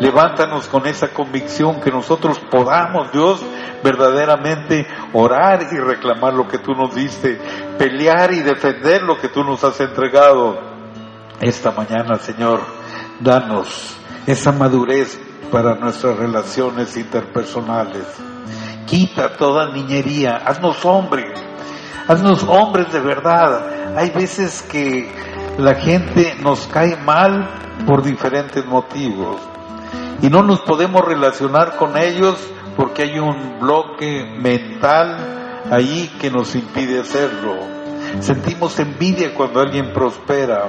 [0.00, 3.44] Levántanos con esa convicción que nosotros podamos, Dios,
[3.82, 7.40] verdaderamente orar y reclamar lo que tú nos diste,
[7.78, 10.58] pelear y defender lo que tú nos has entregado.
[11.40, 12.60] Esta mañana, Señor,
[13.20, 15.20] danos esa madurez
[15.50, 18.04] para nuestras relaciones interpersonales.
[18.86, 21.38] Quita toda niñería, haznos hombres,
[22.08, 23.96] haznos hombres de verdad.
[23.96, 25.12] Hay veces que
[25.58, 27.48] la gente nos cae mal
[27.86, 29.36] por diferentes motivos
[30.20, 32.36] y no nos podemos relacionar con ellos
[32.76, 37.56] porque hay un bloque mental ahí que nos impide hacerlo.
[38.20, 40.68] Sentimos envidia cuando alguien prospera.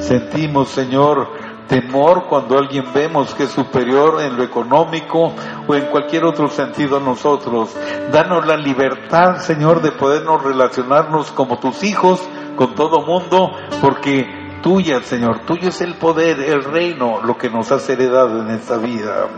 [0.00, 1.28] Sentimos, Señor,
[1.72, 5.32] temor cuando alguien vemos que es superior en lo económico
[5.66, 7.74] o en cualquier otro sentido a nosotros.
[8.12, 12.20] Danos la libertad, Señor, de podernos relacionarnos como tus hijos
[12.56, 17.72] con todo mundo, porque tuya, Señor, tuyo es el poder, el reino, lo que nos
[17.72, 19.28] has heredado en esta vida.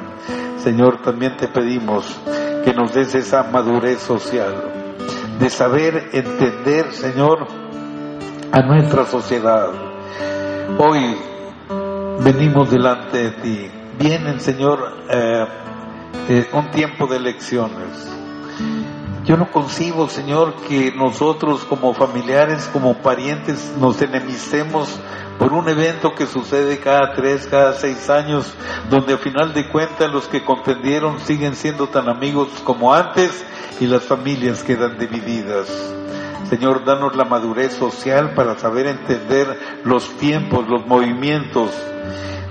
[0.57, 2.21] Señor, también te pedimos
[2.65, 4.97] que nos des esa madurez social,
[5.39, 7.47] de saber entender, Señor,
[8.51, 9.69] a nuestra sociedad.
[10.79, 11.17] Hoy
[12.21, 13.71] venimos delante de ti.
[13.99, 15.47] Vienen, Señor, eh,
[16.29, 18.11] eh, un tiempo de elecciones.
[19.25, 25.01] Yo no concibo, Señor, que nosotros como familiares, como parientes, nos enemistemos
[25.39, 28.53] por un evento que sucede cada tres, cada seis años,
[28.91, 33.45] donde a final de cuentas los que contendieron siguen siendo tan amigos como antes
[33.81, 35.69] y las familias quedan divididas.
[36.49, 41.71] Señor, danos la madurez social para saber entender los tiempos, los movimientos.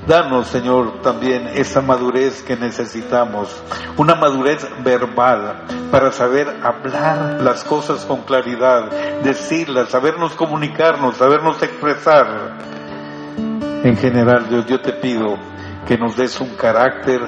[0.07, 3.63] Danos, Señor, también esa madurez que necesitamos,
[3.95, 8.91] una madurez verbal para saber hablar las cosas con claridad,
[9.23, 12.57] decirlas, sabernos comunicarnos, sabernos expresar.
[13.83, 15.37] En general, Dios, yo te pido
[15.87, 17.21] que nos des un carácter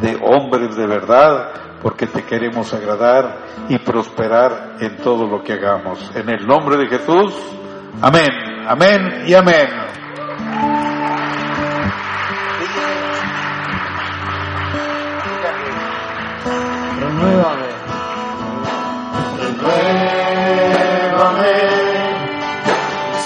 [0.00, 6.10] de hombres de verdad, porque te queremos agradar y prosperar en todo lo que hagamos.
[6.14, 7.34] En el nombre de Jesús,
[8.02, 8.30] amén,
[8.66, 9.68] amén y amén.
[17.00, 17.70] Renuévame.
[19.38, 20.00] Renuévame,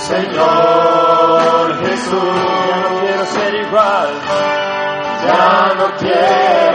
[0.08, 2.34] Señor Jesús.
[2.68, 4.08] Ya no quiero ser igual.
[5.26, 6.73] Ya no quiero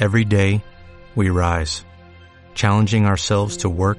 [0.00, 0.64] Every day,
[1.14, 1.84] we rise,
[2.54, 3.98] challenging ourselves to work